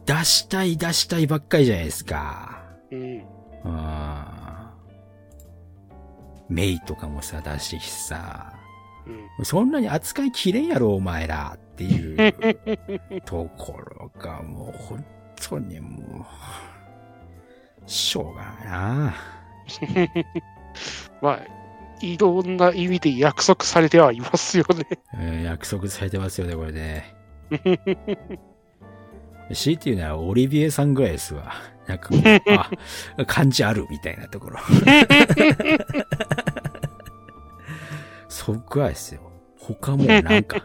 [0.05, 2.63] 出したい出したいばっかりじゃないですか。
[2.91, 3.23] うん。
[3.65, 8.53] あーメイとかもさ、出してきてさ、
[9.37, 9.45] うん。
[9.45, 15.05] そんなに扱いきれんやろ、お前らっていうところがもう本
[15.35, 16.25] 当にもう、
[17.89, 19.15] しょうがないな。
[21.21, 21.39] まあ、
[22.01, 24.85] いろんな意味で約束されてはいますよね。
[25.15, 27.15] えー約束されてますよね、これね。
[29.51, 31.53] 強いて言うならオリビエさんぐらいですわ。
[31.87, 32.09] なんか
[33.17, 34.59] あ、感じあるみたいなところ。
[38.29, 39.21] そっぐらいですよ。
[39.59, 40.61] 他もうなんか、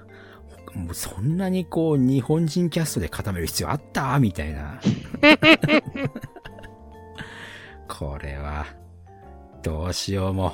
[0.67, 4.19] 他もうそんなにこう、日本人キャストで固める必要あった？
[4.21, 4.79] みたいな。
[7.97, 8.67] これは、
[9.63, 10.53] どうしようも。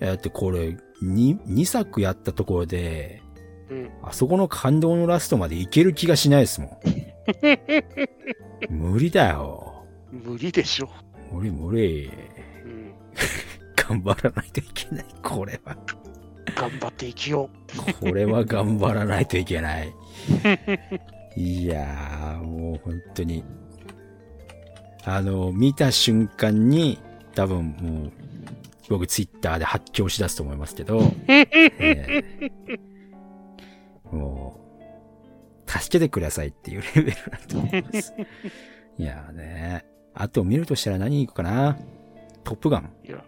[0.00, 3.22] だってこれ、2、2作やったところで、
[3.70, 3.90] うん。
[4.02, 6.70] あそこの感動のラストまでいける気がしないですもん。
[8.72, 9.84] 無理だよ。
[10.10, 10.88] 無理でしょ。
[11.30, 12.10] 無理無理。
[12.64, 12.94] うん。
[13.76, 15.04] 頑張らないといけない。
[15.22, 15.76] これは。
[16.56, 17.48] 頑張って生きよ
[18.00, 19.94] これは頑張らないといけない。
[21.36, 23.44] いやー、もう本当に。
[25.04, 26.98] あの、見た瞬間に、
[27.34, 28.12] 多分もう、
[28.88, 34.60] 僕ツイッターで発狂し出すと思いますけど、 えーも
[35.66, 38.12] う、助けてくださいっていうレベルだと思います。
[38.98, 39.84] いやーね。
[40.14, 41.78] あと見るとしたら何行くかな？
[42.42, 42.92] トップガン。
[43.04, 43.06] う。
[43.06, 43.24] いや、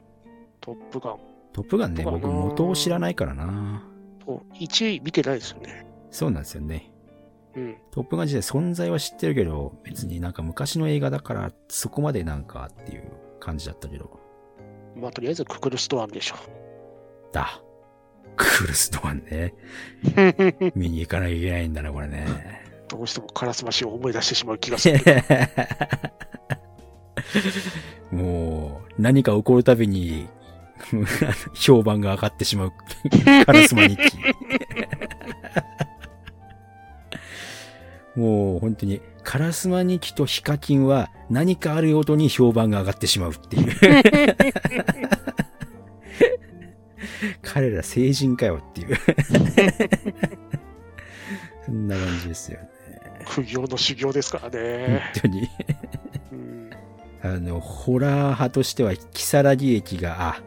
[0.61, 1.19] トップガン
[1.53, 3.85] トップガンね、僕元を知らないからな。
[4.19, 5.87] と1位見てないですよね。
[6.11, 6.92] そうなんですよね。
[7.57, 7.77] うん。
[7.91, 13.05] トップガン自体存在は知ってるけど、別になんか昔の映画だからそこまでなんかっていう
[13.41, 14.21] 感じだったけど。
[14.97, 16.37] まあ、とりあえずククルストアンでしょ。
[17.33, 17.63] だ。
[18.37, 19.55] クールストアンね。
[20.75, 22.27] 見に行かなきゃいけないんだな、これね。
[22.89, 24.99] どうしてもカラスマシを思い出してしまう気がする。
[28.13, 30.29] もう、何か起こるたびに、
[31.55, 32.73] 評判が上がってしまう
[33.47, 34.03] カラスマ日記。
[38.17, 43.73] もう本当に、カラスマ日記とヒカキンは何かあるごとに評判が上がってしまうっていう。
[47.43, 48.97] 彼ら成人かよっていう。
[51.65, 52.69] そんな感じですよね。
[53.27, 55.13] 苦行の修行ですからね。
[55.15, 55.49] 本当に。
[56.33, 56.71] うん。
[57.23, 60.43] あの、ホラー派としては、キサラギ駅が、あ、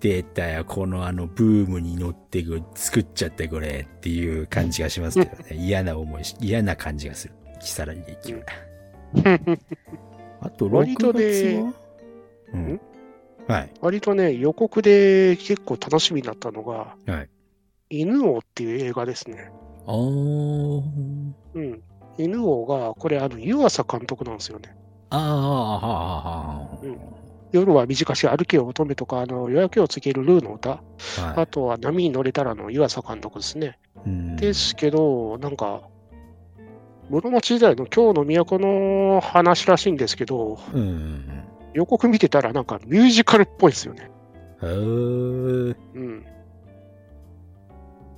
[0.00, 5.56] 出たよ、このあの、ブームに乗ってく、作っちゃってこれ、っていう感じがしますけどね。
[5.56, 7.34] 嫌な思いし、嫌な感じがする。
[7.60, 8.40] キサラギ駅は。
[10.40, 11.74] あと、割と6ね月は
[12.54, 12.60] うん？
[12.72, 12.80] ん。
[13.46, 13.70] はい。
[13.80, 17.28] 割とね、予告で結構楽しみになったのが、はい。
[17.90, 19.50] 犬王っていう映画ですね。
[19.86, 20.82] あー。
[21.54, 21.82] うん。
[22.16, 24.74] 犬王が、これ、あの、湯浅監督なんですよね。
[25.10, 26.98] あー、はあ、はあ、はあうん
[27.52, 30.82] 夜は短し歩けよ乙女とか、あの夜明けを告げるルーの歌、は
[31.36, 33.78] あとは波に乗れたらの湯浅監督ですね。
[34.36, 35.82] ですけど、なんか、
[37.10, 40.58] 室町時代の京の都の話らしいんですけど、
[41.74, 44.10] 予告見てたらなんかミュージカルっぽいですよね。
[44.62, 44.68] うん。
[44.68, 44.72] へ
[45.94, 46.26] うん。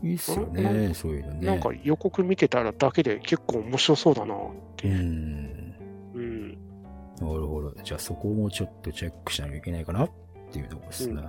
[0.02, 1.46] え、いいっすよね、そういうのね。
[1.46, 4.34] なんか予告見てたらだけで結構面白そうだな。
[4.34, 4.90] うん。
[4.90, 5.51] うん。
[7.20, 7.74] なるほど。
[7.82, 10.10] じゃあそこもちょっとチェックしなきゃいけないかなっ
[10.50, 11.22] ていうところですね。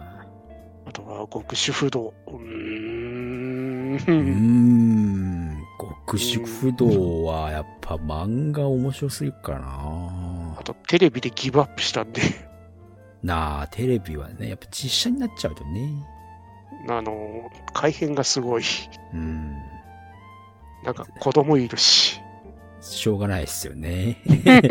[0.86, 2.14] あとは極主不動。
[2.28, 3.94] うーん。
[3.94, 5.64] うーん。
[5.80, 12.22] 極主不動はやっぱ漫画面白すぎるからなあとテレビでギブアップしたんで、
[13.24, 15.90] なあ、テレビはね、やっぱ実写になっちゃうとね。
[16.90, 18.64] あの、改変がすごい。
[19.14, 19.54] うん。
[20.84, 22.20] なんか子供いるし。
[22.84, 24.18] しょうがないですよね。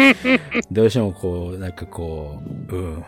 [0.71, 3.05] どうしてもこう、なんかこう、うん。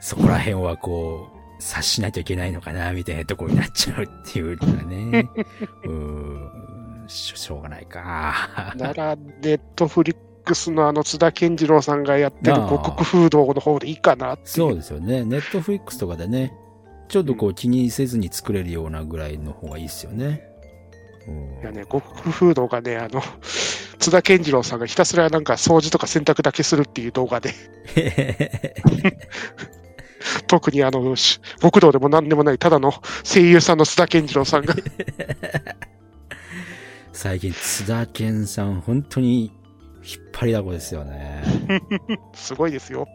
[0.00, 1.28] そこら辺はこ
[1.58, 5.28] う、察しないといけないのかな、みたいなところになっちゃうっていうのがね。
[5.84, 6.50] うん。
[7.06, 8.74] しょしょうがないか。
[8.76, 14.42] なら、ネットフリックスのあの津田健次郎さんがやってるああ五穀風道の方でいいかなって。
[14.46, 15.24] そうですよね。
[15.24, 16.54] ネットフリックスとかでね、
[17.08, 20.49] ちょっとこう気にせずに作れるようなぐらいの方がいいですよね。
[21.28, 23.22] うんいやね、五穀風道がね、あの、
[23.98, 27.52] 津田健次郎さんがひたすらなんか掃除とか洗濯だけするっていう動画で、
[30.46, 32.92] 特にあの、し極道でも何でもない、ただの
[33.24, 34.74] 声優さんの津田健次郎さんが、
[37.12, 39.52] 最近、津田健さん、本当に
[40.02, 41.42] 引っ張りだこですよね。
[42.32, 43.06] すごいですよ。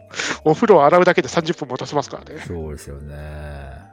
[0.44, 2.40] お風呂を洗うだけで30分持たせますからね。
[2.46, 3.85] そうですよね。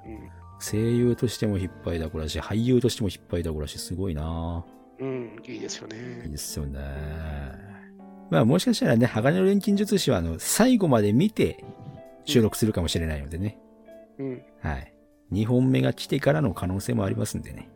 [0.73, 4.65] うん声優としても引っ張りだこだし、俳優としても引っ張りだこだし、すごいな
[4.99, 6.29] うん、いいですよいいね。
[6.29, 6.79] ですよね。
[8.29, 11.63] まあもしかしたらね、鋼の錬金術師はあの、最後まで見て
[12.25, 13.59] 収録するかもしれないのでね。
[14.17, 14.41] うん。
[14.61, 14.93] はい。
[15.33, 17.69] 2本目が来てからの可能性もありますんでね。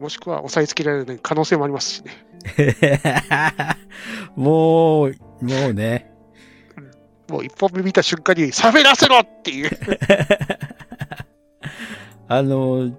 [0.00, 2.12] もしくは押さえつけられない可能性もありますしね。
[4.34, 6.12] もう、もうね。
[7.28, 9.70] もう一本目見た瞬間に喋らせろっていう。
[12.28, 12.90] あの、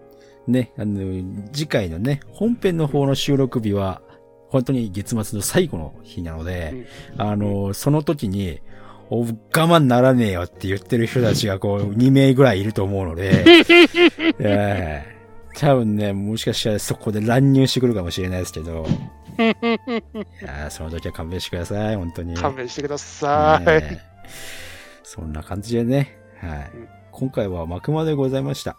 [0.47, 4.01] ね、あの、次回のね、本編の方の収録日は、
[4.49, 8.61] 本当に月末の最後の日なので、あの、その時に、
[9.09, 13.43] お我慢ならねえよって言ってる人たちがこう、2名ぐらいいると思うので、
[14.39, 15.17] ええ
[15.57, 18.85] 多分ね、もしかしたらそこで乱入してくるかもしれないですけど、
[19.39, 22.35] いやーその時は勘弁してください、本当に。
[22.35, 23.65] 勘弁してください。
[23.65, 23.99] ねえ
[25.03, 26.87] そんな感じでね、はいうん。
[27.11, 28.77] 今回は幕間でございました。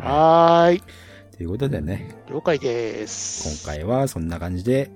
[0.00, 0.82] はーい。
[1.36, 3.64] ということでね、了解です。
[3.64, 4.90] 今回はそんな感じで、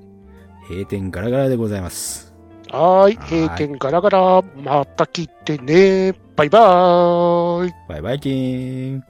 [0.69, 2.35] 閉店ガラガラでございます。
[2.71, 3.17] はーい。
[3.17, 4.43] はい閉店ガラガラ。
[4.43, 6.13] また聞いてね。
[6.37, 7.73] バイバーイ。
[7.89, 9.05] バイバイキーン。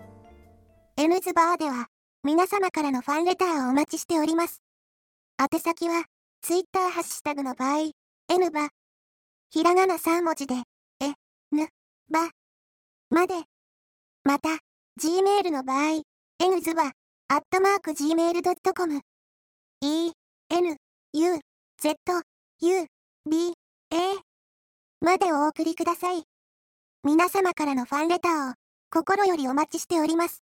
[0.96, 1.88] N ズバーでは、
[2.22, 4.62] 皆様からのファンレターをお待ちしております。
[5.40, 6.04] 宛先は、
[6.42, 7.90] ツイッターハッシュタグの場合、
[8.30, 8.68] N バ、
[9.50, 10.54] ひらがな3文字で、
[11.00, 11.14] え、
[11.50, 11.68] ぬ、
[12.10, 12.30] ば、
[13.10, 13.34] まで。
[14.24, 14.50] また、
[14.96, 16.02] Gmail の場合、
[16.38, 16.92] N ズは、
[17.26, 19.00] アットマーク Gmail.com、
[19.80, 20.12] E、
[20.50, 20.76] N、
[21.14, 21.40] U、
[21.82, 21.96] Z、
[22.60, 22.86] U、
[23.28, 23.54] B、
[23.90, 23.96] A、
[25.00, 26.22] までお送りください。
[27.02, 28.54] 皆様からのファンレターを、
[28.88, 30.43] 心よりお待ちしております。